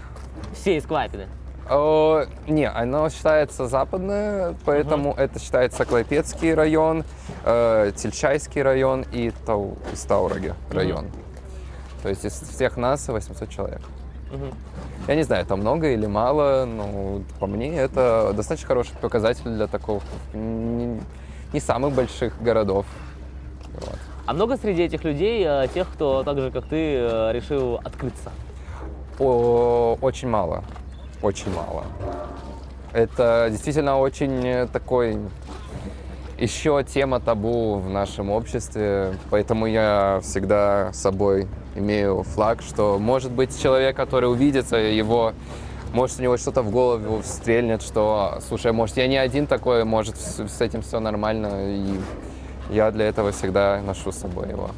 Все 0.54 0.76
из 0.76 0.86
Клайпеды? 0.86 1.30
О, 1.72 2.26
не, 2.48 2.70
оно 2.70 3.10
считается 3.10 3.66
западное, 3.66 4.56
поэтому 4.66 5.12
uh-huh. 5.12 5.22
это 5.22 5.40
считается 5.40 5.86
Клайпецкий 5.86 6.54
район, 6.54 7.06
э, 7.46 7.94
Тельчайский 7.96 8.62
район 8.62 9.06
и 9.14 9.32
Тау, 9.46 9.78
Стауроги 9.94 10.54
район. 10.70 11.06
Uh-huh. 11.06 12.04
То 12.04 12.10
есть 12.10 12.26
из 12.26 12.34
всех 12.34 12.76
нас 12.76 13.08
800 13.08 13.50
человек. 13.50 13.80
Uh-huh. 14.32 14.54
Я 15.08 15.16
не 15.16 15.24
знаю, 15.24 15.44
это 15.44 15.56
много 15.56 15.88
или 15.94 16.08
мало, 16.08 16.66
но 16.66 17.22
по 17.40 17.48
мне 17.48 17.74
это 17.78 18.34
достаточно 18.36 18.68
хороший 18.68 18.98
показатель 18.98 19.46
для 19.46 19.68
такого 19.68 20.02
не, 20.34 21.00
не 21.54 21.60
самых 21.62 21.94
больших 21.94 22.34
городов. 22.44 22.86
Вот. 23.76 23.98
А 24.26 24.34
много 24.34 24.58
среди 24.58 24.84
этих 24.84 25.06
людей 25.06 25.42
э, 25.48 25.68
тех, 25.74 25.88
кто 25.90 26.24
так 26.24 26.38
же, 26.38 26.52
как 26.52 26.66
ты, 26.66 26.96
э, 26.98 27.32
решил 27.32 27.76
открыться? 27.76 28.30
О, 29.20 29.98
очень 30.02 30.28
мало 30.28 30.66
очень 31.22 31.54
мало. 31.54 31.84
Это 32.94 33.48
действительно 33.50 34.00
очень 34.00 34.68
такой 34.68 35.18
еще 36.38 36.84
тема 36.84 37.20
табу 37.20 37.76
в 37.76 37.90
нашем 37.90 38.32
обществе, 38.32 39.14
поэтому 39.30 39.68
я 39.68 40.20
всегда 40.24 40.92
с 40.92 40.98
собой 40.98 41.48
имею 41.76 42.24
флаг, 42.24 42.62
что 42.62 42.98
может 43.00 43.32
быть 43.32 43.62
человек, 43.62 43.96
который 43.96 44.30
увидится, 44.30 44.76
его 44.76 45.34
может 45.94 46.20
у 46.20 46.24
него 46.24 46.38
что-то 46.38 46.64
в 46.64 46.72
голову 46.72 47.22
стрельнет, 47.24 47.82
что, 47.82 48.40
слушай, 48.48 48.72
может 48.72 48.98
я 48.98 49.08
не 49.08 49.18
один 49.18 49.46
такой, 49.46 49.84
может 49.84 50.16
с 50.18 50.60
этим 50.60 50.82
все 50.82 51.00
нормально, 51.00 51.76
и 51.76 52.00
я 52.72 52.92
для 52.92 53.06
этого 53.06 53.32
всегда 53.32 53.82
ношу 53.82 54.12
с 54.12 54.18
собой 54.18 54.50
его 54.50 54.72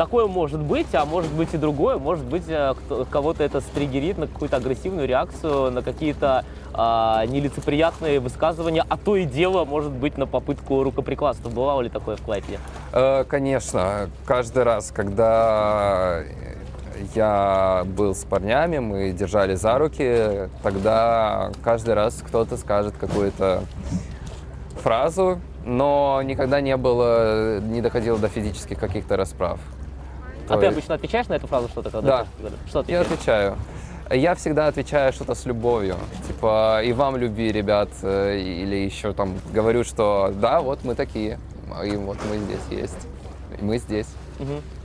такое 0.00 0.26
может 0.26 0.62
быть, 0.62 0.94
а 0.94 1.04
может 1.04 1.30
быть 1.30 1.52
и 1.52 1.58
другое. 1.58 1.98
Может 1.98 2.24
быть, 2.24 2.44
э, 2.48 2.74
кого-то 3.10 3.44
это 3.44 3.60
стригерит 3.60 4.16
на 4.16 4.26
какую-то 4.26 4.56
агрессивную 4.56 5.06
реакцию, 5.06 5.70
на 5.70 5.82
какие-то 5.82 6.46
а, 6.72 7.26
нелицеприятные 7.26 8.18
высказывания, 8.18 8.82
а 8.88 8.96
то 8.96 9.14
и 9.16 9.26
дело, 9.26 9.66
может 9.66 9.92
быть, 9.92 10.16
на 10.16 10.26
попытку 10.26 10.82
рукоприкладства. 10.84 11.50
Бывало 11.50 11.82
ли 11.82 11.90
такое 11.90 12.16
в 12.16 12.22
Клайпеде? 12.22 12.58
Э, 12.94 13.24
конечно. 13.24 14.08
Каждый 14.24 14.62
раз, 14.62 14.90
когда 14.90 16.22
я 17.14 17.84
был 17.84 18.14
с 18.14 18.24
парнями, 18.24 18.78
мы 18.78 19.12
держали 19.12 19.54
за 19.54 19.76
руки, 19.76 20.48
тогда 20.62 21.50
каждый 21.62 21.92
раз 21.92 22.22
кто-то 22.26 22.56
скажет 22.56 22.94
какую-то 22.98 23.64
фразу, 24.82 25.40
но 25.66 26.22
никогда 26.24 26.62
не 26.62 26.78
было, 26.78 27.60
не 27.60 27.82
доходило 27.82 28.18
до 28.18 28.28
физических 28.28 28.78
каких-то 28.78 29.18
расправ. 29.18 29.60
А 30.50 30.58
ты 30.58 30.66
обычно 30.66 30.94
отвечаешь 30.94 31.28
на 31.28 31.34
эту 31.34 31.46
фразу 31.46 31.68
что-то? 31.68 31.90
Когда 31.90 32.26
да. 32.42 32.50
Что 32.68 32.84
Я 32.88 33.00
отвечаю. 33.00 33.56
Я 34.10 34.34
всегда 34.34 34.66
отвечаю 34.66 35.12
что-то 35.12 35.34
с 35.34 35.46
любовью. 35.46 35.96
Типа, 36.26 36.82
и 36.82 36.92
вам 36.92 37.16
любви, 37.16 37.52
ребят. 37.52 37.90
Э, 38.02 38.36
или 38.36 38.74
еще 38.74 39.12
там 39.12 39.34
говорю, 39.52 39.84
что 39.84 40.32
да, 40.34 40.60
вот 40.60 40.82
мы 40.82 40.94
такие. 40.96 41.38
И 41.84 41.96
вот 41.96 42.18
мы 42.28 42.38
здесь 42.38 42.60
есть. 42.70 43.06
И 43.60 43.64
мы 43.64 43.78
здесь. 43.78 44.08
Угу. 44.40 44.79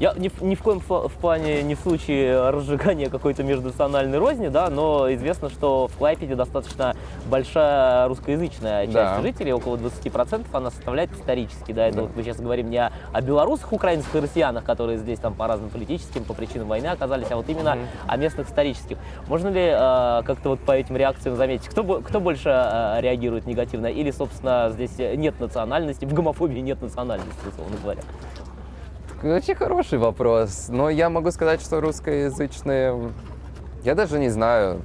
Я 0.00 0.14
ни, 0.16 0.30
ни 0.42 0.54
в 0.54 0.62
коем 0.62 0.80
в 0.80 1.12
плане, 1.20 1.62
ни 1.62 1.74
в 1.74 1.80
случае 1.80 2.48
разжигания 2.48 3.10
какой-то 3.10 3.42
межнациональной 3.42 4.16
розни, 4.16 4.48
да, 4.48 4.70
но 4.70 5.12
известно, 5.12 5.50
что 5.50 5.88
в 5.88 5.96
Клайпеде 5.98 6.34
достаточно 6.34 6.96
большая 7.26 8.08
русскоязычная 8.08 8.86
часть 8.86 8.94
да. 8.94 9.20
жителей, 9.20 9.52
около 9.52 9.76
20%, 9.76 10.46
она 10.54 10.70
составляет 10.70 11.12
исторически, 11.12 11.72
да, 11.72 11.86
это 11.86 11.96
да. 11.96 12.02
вот 12.04 12.16
мы 12.16 12.22
сейчас 12.22 12.38
говорим 12.40 12.70
не 12.70 12.78
о, 12.78 12.90
о 13.12 13.20
белорусах, 13.20 13.74
украинцах 13.74 14.16
и 14.16 14.20
россиянах, 14.20 14.64
которые 14.64 14.96
здесь 14.96 15.18
там 15.18 15.34
по 15.34 15.46
разным 15.46 15.68
политическим, 15.68 16.24
по 16.24 16.32
причинам 16.32 16.68
войны 16.68 16.86
оказались, 16.86 17.30
а 17.30 17.36
вот 17.36 17.50
именно 17.50 17.76
mm-hmm. 17.76 18.08
о 18.08 18.16
местных 18.16 18.48
исторических. 18.48 18.96
Можно 19.28 19.48
ли 19.48 19.66
э, 19.66 20.22
как-то 20.24 20.48
вот 20.48 20.60
по 20.60 20.72
этим 20.72 20.96
реакциям 20.96 21.36
заметить, 21.36 21.68
кто, 21.68 21.84
кто 22.00 22.20
больше 22.20 22.48
э, 22.48 23.02
реагирует 23.02 23.46
негативно, 23.46 23.88
или, 23.88 24.10
собственно, 24.12 24.70
здесь 24.70 24.96
нет 24.96 25.38
национальности, 25.38 26.06
в 26.06 26.14
гомофобии 26.14 26.60
нет 26.60 26.80
национальности, 26.80 27.46
условно 27.46 27.76
говоря? 27.82 28.00
Очень 29.22 29.54
хороший 29.54 29.98
вопрос. 29.98 30.68
Но 30.70 30.88
я 30.88 31.10
могу 31.10 31.30
сказать, 31.30 31.60
что 31.60 31.82
русскоязычные... 31.82 33.12
Я 33.84 33.94
даже 33.94 34.18
не 34.18 34.30
знаю. 34.30 34.80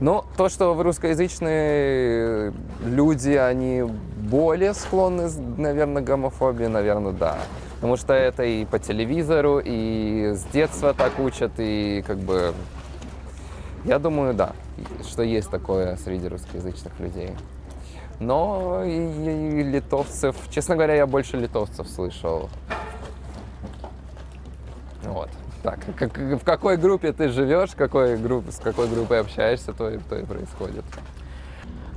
Но 0.00 0.24
то, 0.38 0.48
что 0.48 0.82
русскоязычные 0.82 2.54
люди, 2.82 3.32
они 3.32 3.82
более 3.82 4.72
склонны, 4.72 5.28
наверное, 5.58 6.02
к 6.02 6.06
гомофобии, 6.06 6.64
наверное, 6.64 7.12
да. 7.12 7.36
Потому 7.74 7.98
что 7.98 8.14
это 8.14 8.44
и 8.44 8.64
по 8.64 8.78
телевизору, 8.78 9.60
и 9.62 10.32
с 10.34 10.44
детства 10.44 10.94
так 10.94 11.18
учат, 11.18 11.52
и 11.58 12.02
как 12.06 12.16
бы... 12.16 12.54
Я 13.84 13.98
думаю, 13.98 14.32
да, 14.32 14.52
что 15.06 15.22
есть 15.22 15.50
такое 15.50 15.96
среди 15.96 16.28
русскоязычных 16.28 16.98
людей. 16.98 17.32
Но 18.20 18.84
и, 18.84 18.90
и 18.90 19.62
литовцев, 19.64 20.34
честно 20.50 20.76
говоря, 20.76 20.94
я 20.94 21.06
больше 21.06 21.36
литовцев 21.36 21.88
слышал. 21.88 22.48
Вот. 25.02 25.28
Так, 25.62 25.80
как, 25.96 26.16
в 26.16 26.44
какой 26.44 26.76
группе 26.76 27.12
ты 27.12 27.28
живешь, 27.28 27.70
какой 27.76 28.16
групп, 28.16 28.46
с 28.50 28.58
какой 28.58 28.88
группой 28.88 29.20
общаешься, 29.20 29.72
то 29.72 29.90
и, 29.90 29.98
то 29.98 30.18
и 30.18 30.24
происходит. 30.24 30.84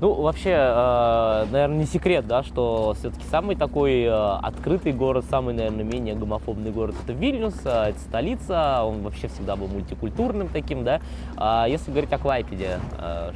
Ну, 0.01 0.11
вообще, 0.13 0.49
э, 0.51 1.45
наверное, 1.51 1.77
не 1.77 1.85
секрет, 1.85 2.27
да, 2.27 2.43
что 2.43 2.93
все-таки 2.99 3.23
самый 3.31 3.55
такой 3.55 4.03
э, 4.03 4.11
открытый 4.11 4.91
город, 4.91 5.23
самый, 5.29 5.53
наверное, 5.53 5.85
менее 5.85 6.15
гомофобный 6.15 6.71
город 6.71 6.95
это 7.01 7.13
Вильнюс, 7.13 7.55
э, 7.63 7.89
это 7.89 7.99
столица, 7.99 8.83
он 8.83 9.03
вообще 9.03 9.29
всегда 9.29 9.55
был 9.55 9.67
мультикультурным 9.67 10.49
таким, 10.49 10.83
да. 10.83 10.99
А 11.37 11.65
если 11.69 11.91
говорить 11.91 12.11
о 12.11 12.17
Клайпеде, 12.17 12.79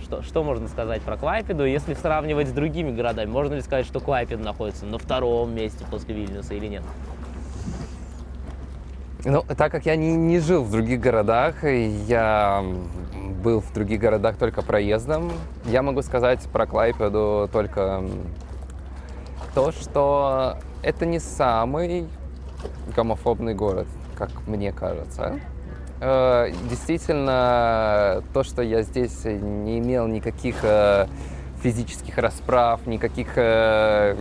что, 0.03 0.21
что 0.21 0.43
можно 0.43 0.67
сказать 0.67 1.01
про 1.01 1.15
Клайпеду, 1.15 1.65
если 1.65 1.93
сравнивать 1.93 2.49
с 2.49 2.51
другими 2.51 2.91
городами, 2.91 3.29
можно 3.29 3.53
ли 3.53 3.61
сказать, 3.61 3.85
что 3.85 4.01
Клайпед 4.01 4.43
находится 4.43 4.85
на 4.85 4.97
втором 4.97 5.55
месте 5.55 5.85
после 5.89 6.13
Вильнюса 6.13 6.55
или 6.55 6.67
нет? 6.67 6.83
Ну, 9.25 9.43
так 9.57 9.69
как 9.69 9.85
я 9.85 9.97
не, 9.97 10.15
не 10.15 10.39
жил 10.39 10.63
в 10.63 10.71
других 10.71 11.01
городах, 11.01 11.63
я 11.63 12.63
был 13.43 13.59
в 13.59 13.73
других 13.73 13.99
городах 13.99 14.37
только 14.37 14.61
проездом, 14.61 15.29
я 15.65 15.81
могу 15.81 16.01
сказать 16.03 16.41
про 16.53 16.65
Клайпеду 16.65 17.49
только 17.51 18.01
то, 19.53 19.73
что 19.73 20.55
это 20.83 21.05
не 21.05 21.19
самый 21.19 22.07
гомофобный 22.95 23.53
город, 23.53 23.87
как 24.15 24.29
мне 24.47 24.71
кажется. 24.71 25.39
Э, 25.99 26.49
действительно, 26.69 28.23
то, 28.33 28.43
что 28.43 28.61
я 28.61 28.83
здесь 28.83 29.25
не 29.25 29.79
имел 29.79 30.07
никаких 30.07 30.63
э, 30.63 31.07
физических 31.61 32.17
расправ, 32.17 32.87
никаких, 32.87 33.33
э, 33.35 34.15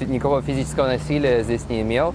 никакого 0.00 0.40
физического 0.40 0.86
насилия 0.86 1.42
здесь 1.42 1.68
не 1.68 1.82
имел. 1.82 2.14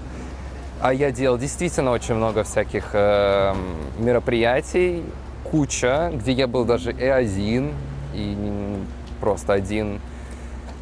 А 0.80 0.92
я 0.92 1.12
делал 1.12 1.38
действительно 1.38 1.92
очень 1.92 2.14
много 2.14 2.44
всяких 2.44 2.90
э, 2.92 3.54
мероприятий, 3.98 5.02
куча, 5.44 6.10
где 6.14 6.32
я 6.32 6.46
был 6.46 6.64
даже 6.64 6.92
и 6.92 7.06
один, 7.06 7.72
и 8.12 8.76
просто 9.20 9.52
один. 9.52 10.00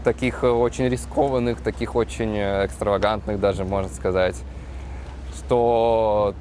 Таких 0.02 0.42
э, 0.42 0.48
очень 0.48 0.88
рискованных, 0.88 1.60
таких 1.60 1.94
очень 1.94 2.36
э, 2.36 2.66
экстравагантных 2.66 3.38
даже, 3.38 3.64
можно 3.64 3.90
сказать, 3.92 4.36
что 5.36 6.34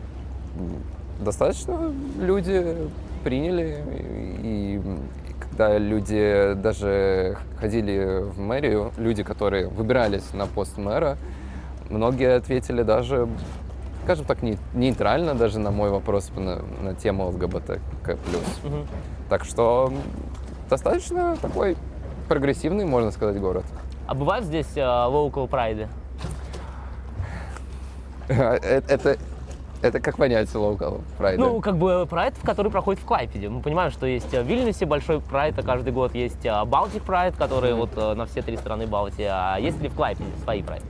достаточно 1.20 1.94
люди 2.20 2.78
приняли. 3.24 3.84
И, 4.44 4.76
и 4.78 4.82
когда 5.40 5.78
люди 5.78 6.54
даже 6.56 7.38
ходили 7.60 8.24
в 8.24 8.40
мэрию, 8.40 8.92
люди, 8.98 9.24
которые 9.24 9.68
выбирались 9.68 10.34
на 10.34 10.48
пост 10.48 10.78
мэра, 10.78 11.18
Многие 11.91 12.38
ответили 12.38 12.84
даже, 12.84 13.27
скажем 14.06 14.25
так, 14.25 14.41
не, 14.41 14.58
нейтрально 14.73 15.36
даже 15.36 15.60
на 15.60 15.71
мой 15.71 15.89
вопрос 15.89 16.32
на, 16.36 16.62
на 16.82 16.95
тему 16.95 17.27
ЛГБТК+. 17.27 17.80
Угу. 18.63 18.86
Так 19.30 19.43
что 19.43 19.91
достаточно 20.69 21.36
такой 21.41 21.75
прогрессивный, 22.30 22.86
можно 22.86 23.12
сказать, 23.12 23.39
город. 23.41 23.65
А 24.08 24.15
бывают 24.15 24.45
здесь 24.45 24.77
uh, 24.77 25.12
local 25.12 25.49
pride? 25.49 25.89
Это, 28.30 29.17
это 29.82 29.99
как 29.99 30.15
понять 30.15 30.47
local 30.49 31.01
прайд? 31.17 31.38
Ну, 31.38 31.60
как 31.60 31.77
бы 31.77 32.08
прайд, 32.10 32.34
который 32.41 32.71
проходит 32.71 33.01
в 33.01 33.06
Клайпеде. 33.06 33.49
Мы 33.49 33.62
понимаем, 33.62 33.91
что 33.91 34.06
есть 34.06 34.32
в 34.32 34.43
Вильнюсе 34.43 34.86
большой 34.86 35.19
прайд, 35.19 35.60
а 35.60 35.63
каждый 35.63 35.91
год 35.91 36.15
есть 36.15 36.47
Балтик 36.67 37.04
прайд, 37.04 37.36
который 37.36 37.73
вот 37.73 37.93
на 37.97 38.25
все 38.27 38.41
три 38.41 38.56
страны 38.56 38.88
Балтии. 38.88 39.27
А 39.30 39.58
есть 39.58 39.82
ли 39.82 39.89
в 39.89 39.95
Клайпеде 39.95 40.30
свои 40.43 40.63
прайды? 40.63 40.86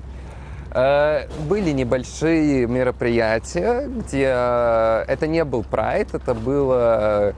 Были 0.73 1.71
небольшие 1.71 2.65
мероприятия, 2.67 3.87
где 3.87 4.23
это 4.25 5.27
не 5.27 5.43
был 5.43 5.63
прайд, 5.63 6.13
это 6.13 6.33
было 6.33 7.33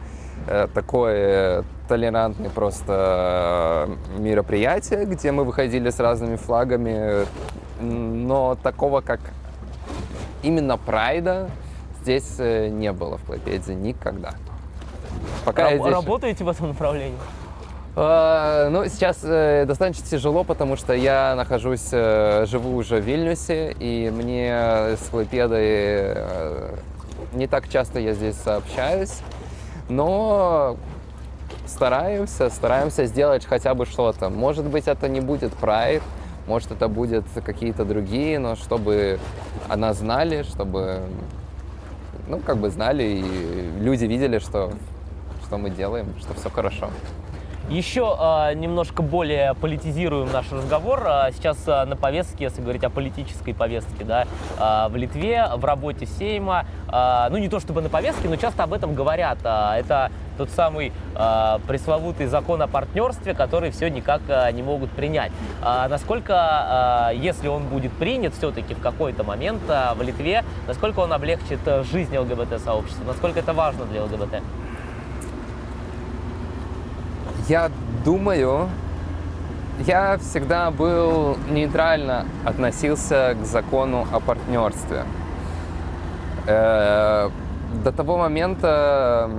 такое 0.74 1.64
толерантное 1.88 2.50
просто 2.50 3.90
мероприятие, 4.18 5.06
где 5.06 5.32
мы 5.32 5.46
выходили 5.46 5.90
с 5.90 6.00
разными 6.00 6.36
флагами, 6.36 7.26
но 7.80 8.56
такого 8.62 9.02
как 9.02 9.20
именно 10.44 10.78
прайда 10.78 11.50
здесь 12.02 12.36
э, 12.38 12.68
не 12.68 12.92
было 12.92 13.18
в 13.18 13.24
Клайпеде 13.24 13.76
никогда. 13.76 14.34
Пока 15.46 15.70
Раб- 15.70 15.80
здесь... 15.80 15.94
Работаете 15.94 16.44
в 16.44 16.50
этом 16.50 16.70
направлении? 16.70 17.18
Uh, 17.96 18.70
ну, 18.70 18.86
сейчас 18.86 19.24
uh, 19.24 19.66
достаточно 19.66 20.04
тяжело, 20.08 20.44
потому 20.44 20.78
что 20.78 20.94
я 20.94 21.36
нахожусь, 21.36 21.94
uh, 21.94 22.48
живу 22.48 22.76
уже 22.76 23.00
в 23.00 23.04
Вильнюсе, 23.06 23.76
и 23.80 24.10
мне 24.12 24.98
с 24.98 25.10
Клайпедой 25.12 26.18
не 27.34 27.46
так 27.46 27.70
часто 27.70 28.00
я 28.00 28.14
здесь 28.14 28.36
сообщаюсь, 28.36 29.20
но 29.90 30.78
стараемся, 31.68 32.50
стараемся 32.50 33.06
сделать 33.06 33.46
хотя 33.46 33.76
бы 33.76 33.86
что-то. 33.86 34.30
Может 34.30 34.66
быть, 34.66 34.88
это 34.88 35.08
не 35.08 35.22
будет 35.22 35.54
прайд, 35.54 36.02
может, 36.48 36.72
это 36.72 36.88
будет 36.88 37.26
какие-то 37.46 37.86
другие, 37.86 38.40
но 38.40 38.56
чтобы 38.56 39.20
она 39.70 39.94
знали, 39.94 40.42
чтобы, 40.42 41.02
ну, 42.28 42.40
как 42.40 42.58
бы 42.58 42.72
знали, 42.72 43.04
и 43.04 43.72
люди 43.80 44.06
видели, 44.06 44.40
что, 44.40 44.72
что 45.46 45.60
мы 45.60 45.70
делаем, 45.70 46.08
что 46.20 46.34
все 46.34 46.50
хорошо. 46.50 46.90
Еще 47.74 48.16
э, 48.20 48.54
немножко 48.54 49.02
более 49.02 49.56
политизируем 49.56 50.32
наш 50.32 50.52
разговор. 50.52 51.02
А, 51.08 51.32
сейчас 51.32 51.58
э, 51.66 51.86
на 51.86 51.96
повестке, 51.96 52.44
если 52.44 52.62
говорить 52.62 52.84
о 52.84 52.92
политической 52.92 53.56
повестке, 53.56 54.04
да, 54.04 54.28
э, 54.60 54.90
в 54.92 54.96
Литве, 54.96 55.48
в 55.56 55.66
работе 55.66 56.06
Сейма, 56.06 56.68
э, 56.88 57.28
ну 57.32 57.38
не 57.38 57.50
то 57.50 57.60
чтобы 57.60 57.82
на 57.82 57.90
повестке, 57.90 58.30
но 58.30 58.36
часто 58.36 58.62
об 58.62 58.74
этом 58.74 58.94
говорят. 58.94 59.40
Э, 59.44 59.80
это 59.80 60.12
тот 60.38 60.52
самый 60.52 60.94
э, 61.16 61.60
пресловутый 61.68 62.28
закон 62.28 62.62
о 62.62 62.68
партнерстве, 62.68 63.34
который 63.34 63.72
все 63.72 63.90
никак 63.90 64.22
э, 64.28 64.52
не 64.52 64.62
могут 64.62 64.92
принять. 64.92 65.32
Э, 65.64 65.88
насколько, 65.90 67.10
э, 67.12 67.18
если 67.18 67.48
он 67.48 67.64
будет 67.64 67.92
принят 67.94 68.36
все-таки 68.36 68.76
в 68.76 68.82
какой-то 68.82 69.24
момент 69.24 69.64
э, 69.68 69.96
в 69.96 70.02
Литве, 70.04 70.46
насколько 70.68 71.00
он 71.00 71.12
облегчит 71.12 71.60
жизнь 71.92 72.16
ЛГБТ-сообщества, 72.16 73.04
насколько 73.04 73.40
это 73.40 73.54
важно 73.54 73.86
для 73.86 74.04
ЛГБТ? 74.04 74.44
Я 77.50 77.70
думаю, 78.06 78.70
я 79.80 80.18
всегда 80.18 80.72
был 80.72 81.36
нейтрально 81.50 82.26
относился 82.46 83.36
к 83.42 83.46
закону 83.46 84.08
о 84.14 84.22
партнерстве. 84.22 85.04
Э, 86.48 87.30
до 87.84 87.92
того 87.92 88.18
момента, 88.18 89.30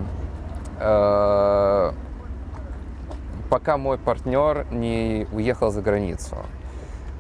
э, 0.78 1.92
пока 3.48 3.78
мой 3.78 3.96
партнер 3.96 4.66
не 4.70 5.26
уехал 5.32 5.70
за 5.70 5.80
границу, 5.80 6.36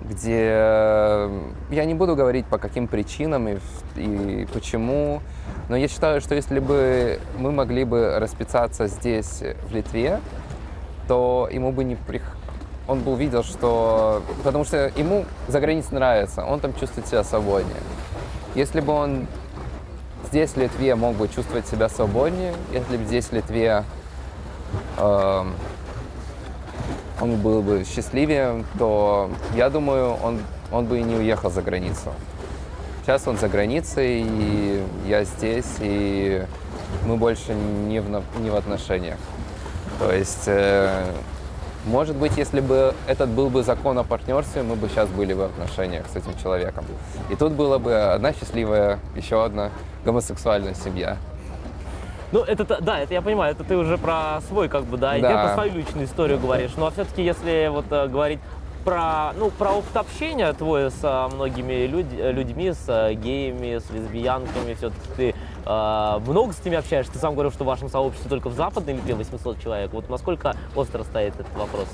где 0.02 1.30
я 1.70 1.84
не 1.86 1.94
буду 1.94 2.14
говорить 2.14 2.44
по 2.44 2.58
каким 2.58 2.88
причинам 2.88 3.48
и, 3.48 3.56
и 3.96 4.46
почему, 4.52 5.22
но 5.70 5.76
я 5.76 5.88
считаю, 5.88 6.20
что 6.20 6.34
если 6.34 6.58
бы 6.58 7.20
мы 7.38 7.52
могли 7.52 7.84
бы 7.84 8.18
расписаться 8.18 8.86
здесь, 8.86 9.42
в 9.66 9.74
Литве, 9.74 10.20
то 11.08 11.48
ему 11.50 11.72
бы 11.72 11.84
не 11.84 11.96
прих... 11.96 12.22
он 12.88 13.00
бы 13.00 13.12
увидел, 13.12 13.42
что... 13.42 14.22
Потому 14.42 14.64
что 14.64 14.92
ему 14.96 15.24
за 15.48 15.60
границей 15.60 15.94
нравится, 15.94 16.44
он 16.44 16.60
там 16.60 16.74
чувствует 16.74 17.06
себя 17.06 17.24
свободнее. 17.24 17.76
Если 18.54 18.80
бы 18.80 18.92
он 18.92 19.26
здесь, 20.26 20.50
в 20.50 20.56
Литве, 20.56 20.94
мог 20.94 21.16
бы 21.16 21.28
чувствовать 21.28 21.66
себя 21.66 21.88
свободнее, 21.88 22.54
если 22.72 22.96
бы 22.96 23.04
здесь, 23.04 23.26
в 23.26 23.32
Литве, 23.32 23.84
э, 24.96 25.44
он 27.20 27.36
был 27.36 27.62
бы 27.62 27.84
счастливее, 27.84 28.64
то, 28.78 29.30
я 29.54 29.70
думаю, 29.70 30.16
он, 30.22 30.40
он 30.72 30.86
бы 30.86 30.98
и 30.98 31.02
не 31.02 31.16
уехал 31.16 31.50
за 31.50 31.62
границу. 31.62 32.12
Сейчас 33.02 33.28
он 33.28 33.36
за 33.36 33.48
границей, 33.48 34.24
и 34.26 34.82
я 35.06 35.24
здесь, 35.24 35.76
и 35.80 36.44
мы 37.06 37.16
больше 37.16 37.54
не 37.54 38.00
в, 38.00 38.22
не 38.40 38.50
в 38.50 38.56
отношениях. 38.56 39.18
То 39.98 40.12
есть, 40.12 40.44
э, 40.46 41.04
может 41.86 42.16
быть, 42.16 42.36
если 42.36 42.60
бы 42.60 42.94
этот 43.06 43.28
был 43.30 43.50
бы 43.50 43.62
закон 43.62 43.98
о 43.98 44.04
партнерстве, 44.04 44.62
мы 44.62 44.74
бы 44.76 44.88
сейчас 44.88 45.08
были 45.08 45.32
в 45.32 45.42
отношениях 45.42 46.06
с 46.12 46.16
этим 46.16 46.36
человеком. 46.42 46.84
И 47.30 47.36
тут 47.36 47.52
была 47.52 47.78
бы 47.78 47.94
одна 47.94 48.32
счастливая, 48.32 48.98
еще 49.14 49.44
одна 49.44 49.70
гомосексуальная 50.04 50.74
семья. 50.74 51.16
Ну, 52.32 52.40
это, 52.40 52.64
да, 52.80 52.98
это 52.98 53.14
я 53.14 53.22
понимаю, 53.22 53.52
это 53.52 53.62
ты 53.62 53.76
уже 53.76 53.96
про 53.96 54.40
свой, 54.48 54.68
как 54.68 54.84
бы, 54.84 54.96
да, 54.96 55.16
и 55.16 55.20
да. 55.20 55.28
ты 55.28 55.34
про 55.34 55.54
свою 55.54 55.74
личную 55.74 56.06
историю 56.06 56.40
говоришь. 56.40 56.72
А 56.76 56.90
все-таки, 56.90 57.22
если 57.22 57.68
вот 57.70 57.84
э, 57.90 58.08
говорить 58.08 58.40
про, 58.84 59.32
ну, 59.38 59.50
про 59.50 59.72
опыт 59.72 59.96
общения 59.96 60.52
твой 60.52 60.90
с 60.90 61.28
многими 61.32 61.86
людь, 61.86 62.12
людьми, 62.12 62.72
с 62.72 62.84
а, 62.88 63.14
геями, 63.14 63.78
с 63.78 63.90
лесбиянками, 63.90 64.74
все-таки 64.74 65.08
ты 65.16 65.34
много 65.64 66.52
с 66.52 66.64
ними 66.64 66.76
общаешься? 66.76 67.12
Ты 67.12 67.18
сам 67.18 67.34
говорил, 67.34 67.52
что 67.52 67.64
в 67.64 67.66
вашем 67.66 67.88
сообществе 67.88 68.28
только 68.28 68.48
в 68.48 68.54
Западной 68.54 68.94
Литве 68.94 69.14
800 69.14 69.60
человек. 69.62 69.92
Вот 69.92 70.08
насколько 70.10 70.54
остро 70.74 71.04
стоит 71.04 71.34
этот 71.34 71.54
вопрос? 71.54 71.86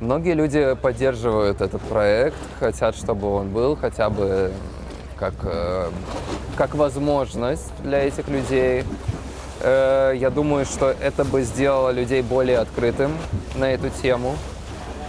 Многие 0.00 0.34
люди 0.34 0.76
поддерживают 0.80 1.60
этот 1.60 1.80
проект, 1.82 2.36
хотят, 2.58 2.96
чтобы 2.96 3.32
он 3.32 3.50
был 3.50 3.76
хотя 3.76 4.10
бы 4.10 4.52
как, 5.16 5.34
э, 5.44 5.90
как 6.56 6.74
возможность 6.74 7.72
для 7.82 8.00
этих 8.00 8.28
людей. 8.28 8.84
Э, 9.60 10.12
я 10.16 10.30
думаю, 10.30 10.64
что 10.64 10.90
это 10.90 11.24
бы 11.24 11.42
сделало 11.42 11.90
людей 11.90 12.22
более 12.22 12.58
открытым 12.58 13.12
на 13.54 13.72
эту 13.72 13.90
тему 13.90 14.34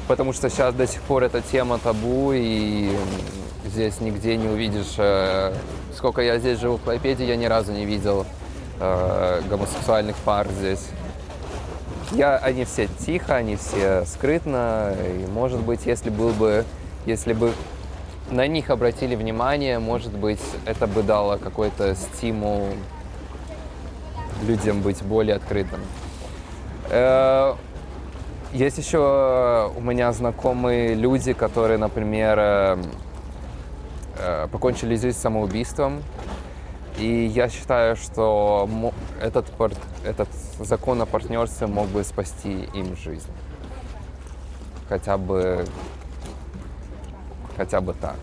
потому 0.07 0.33
что 0.33 0.49
сейчас 0.49 0.73
до 0.73 0.87
сих 0.87 1.01
пор 1.01 1.23
эта 1.23 1.41
тема 1.41 1.77
табу, 1.77 2.31
и 2.33 2.91
здесь 3.65 3.99
нигде 4.01 4.37
не 4.37 4.47
увидишь... 4.47 4.95
Э, 4.97 5.53
сколько 5.95 6.21
я 6.21 6.39
здесь 6.39 6.59
живу 6.59 6.77
в 6.77 6.81
Клайпеде, 6.81 7.25
я 7.25 7.35
ни 7.35 7.45
разу 7.45 7.71
не 7.71 7.85
видел 7.85 8.25
э, 8.79 9.41
гомосексуальных 9.49 10.15
пар 10.17 10.47
здесь. 10.49 10.87
Я, 12.11 12.37
они 12.37 12.65
все 12.65 12.87
тихо, 12.87 13.35
они 13.35 13.55
все 13.55 14.05
скрытно, 14.05 14.93
и, 14.93 15.25
может 15.31 15.61
быть, 15.61 15.85
если 15.85 16.09
был 16.09 16.29
бы, 16.29 16.65
если 17.05 17.33
бы 17.33 17.53
на 18.29 18.45
них 18.47 18.69
обратили 18.69 19.15
внимание, 19.15 19.79
может 19.79 20.11
быть, 20.11 20.41
это 20.65 20.85
бы 20.85 21.01
дало 21.01 21.37
какой-то 21.37 21.95
стимул 21.95 22.67
людям 24.45 24.81
быть 24.81 25.01
более 25.01 25.35
открытым. 25.35 25.79
Э, 26.89 27.55
есть 28.51 28.77
еще 28.77 29.71
у 29.75 29.81
меня 29.81 30.11
знакомые 30.11 30.93
люди, 30.93 31.33
которые, 31.33 31.79
например, 31.79 32.77
покончили 34.51 34.95
жизнь 34.95 35.17
самоубийством. 35.17 36.03
И 36.97 37.25
я 37.25 37.49
считаю, 37.49 37.95
что 37.95 38.69
этот, 39.21 39.51
этот 40.03 40.29
закон 40.59 41.01
о 41.01 41.05
партнерстве 41.05 41.67
мог 41.67 41.87
бы 41.87 42.03
спасти 42.03 42.69
им 42.73 42.95
жизнь. 42.95 43.31
Хотя 44.87 45.17
бы, 45.17 45.65
хотя 47.57 47.81
бы 47.81 47.93
так. 47.93 48.17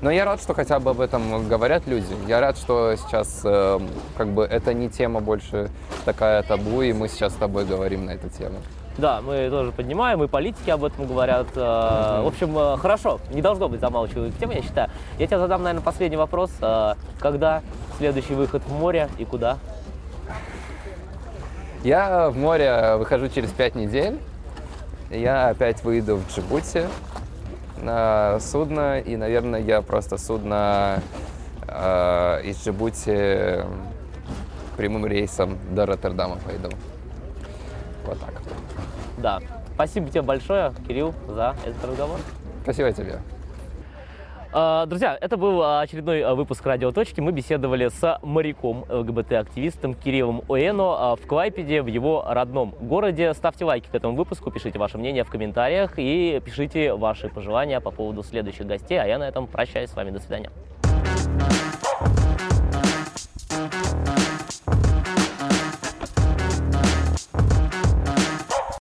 Но 0.00 0.12
я 0.12 0.24
рад, 0.24 0.40
что 0.40 0.54
хотя 0.54 0.78
бы 0.78 0.90
об 0.90 1.00
этом 1.00 1.48
говорят 1.48 1.88
люди. 1.88 2.14
Я 2.28 2.40
рад, 2.40 2.56
что 2.56 2.94
сейчас 2.96 3.40
э, 3.42 3.80
как 4.16 4.28
бы 4.28 4.44
это 4.44 4.72
не 4.72 4.88
тема 4.88 5.20
больше 5.20 5.70
такая 6.04 6.44
табу, 6.44 6.82
и 6.82 6.92
мы 6.92 7.08
сейчас 7.08 7.32
с 7.32 7.36
тобой 7.36 7.64
говорим 7.64 8.06
на 8.06 8.12
эту 8.12 8.28
тему. 8.28 8.58
Да, 8.98 9.20
мы 9.20 9.48
тоже 9.48 9.70
поднимаем, 9.70 10.24
и 10.24 10.26
политики 10.26 10.70
об 10.70 10.84
этом 10.84 11.06
говорят. 11.06 11.46
Mm-hmm. 11.54 12.22
В 12.24 12.26
общем, 12.26 12.58
э, 12.58 12.76
хорошо, 12.78 13.20
не 13.30 13.40
должно 13.40 13.68
быть 13.68 13.80
замалчиваемых 13.80 14.36
тем, 14.38 14.50
я 14.50 14.60
считаю. 14.60 14.90
Я 15.20 15.26
тебе 15.28 15.38
задам, 15.38 15.62
наверное, 15.62 15.84
последний 15.84 16.16
вопрос. 16.16 16.50
Э, 16.60 16.94
когда 17.20 17.62
следующий 17.96 18.34
выход 18.34 18.60
в 18.64 18.72
море 18.72 19.08
и 19.18 19.24
куда? 19.24 19.58
Я 21.84 22.28
в 22.30 22.36
море 22.36 22.96
выхожу 22.96 23.28
через 23.28 23.50
пять 23.52 23.76
недель. 23.76 24.18
Я 25.10 25.50
опять 25.50 25.84
выйду 25.84 26.16
в 26.16 26.28
Джибути 26.28 26.88
на 27.80 28.40
судно, 28.40 28.98
и, 28.98 29.16
наверное, 29.16 29.60
я 29.60 29.80
просто 29.80 30.18
судно 30.18 31.00
э, 31.68 32.42
из 32.42 32.64
Джибути 32.64 33.64
прямым 34.76 35.06
рейсом 35.06 35.56
до 35.70 35.86
Роттердама 35.86 36.36
пойду. 36.44 36.68
Вот 38.04 38.18
так. 38.18 38.32
Да. 39.20 39.40
Спасибо 39.74 40.08
тебе 40.08 40.22
большое, 40.22 40.72
Кирилл, 40.86 41.14
за 41.28 41.54
этот 41.64 41.84
разговор. 41.84 42.18
Спасибо 42.62 42.92
тебе. 42.92 43.20
А, 44.50 44.86
друзья, 44.86 45.16
это 45.20 45.36
был 45.36 45.62
очередной 45.78 46.22
а, 46.22 46.34
выпуск 46.34 46.64
«Радио 46.64 46.90
Точки». 46.90 47.20
Мы 47.20 47.32
беседовали 47.32 47.88
с 47.88 48.18
моряком, 48.22 48.86
ЛГБТ-активистом 48.88 49.94
Кириллом 49.94 50.42
Оэно 50.48 51.16
в 51.16 51.26
Клайпеде, 51.26 51.82
в 51.82 51.86
его 51.86 52.24
родном 52.26 52.74
городе. 52.80 53.34
Ставьте 53.34 53.66
лайки 53.66 53.88
к 53.88 53.94
этому 53.94 54.16
выпуску, 54.16 54.50
пишите 54.50 54.78
ваше 54.78 54.96
мнение 54.96 55.24
в 55.24 55.28
комментариях 55.28 55.98
и 55.98 56.40
пишите 56.44 56.94
ваши 56.94 57.28
пожелания 57.28 57.80
по 57.80 57.90
поводу 57.90 58.22
следующих 58.22 58.66
гостей. 58.66 58.98
А 58.98 59.06
я 59.06 59.18
на 59.18 59.28
этом 59.28 59.46
прощаюсь 59.46 59.90
с 59.90 59.94
вами. 59.94 60.10
До 60.10 60.18
свидания. 60.18 60.50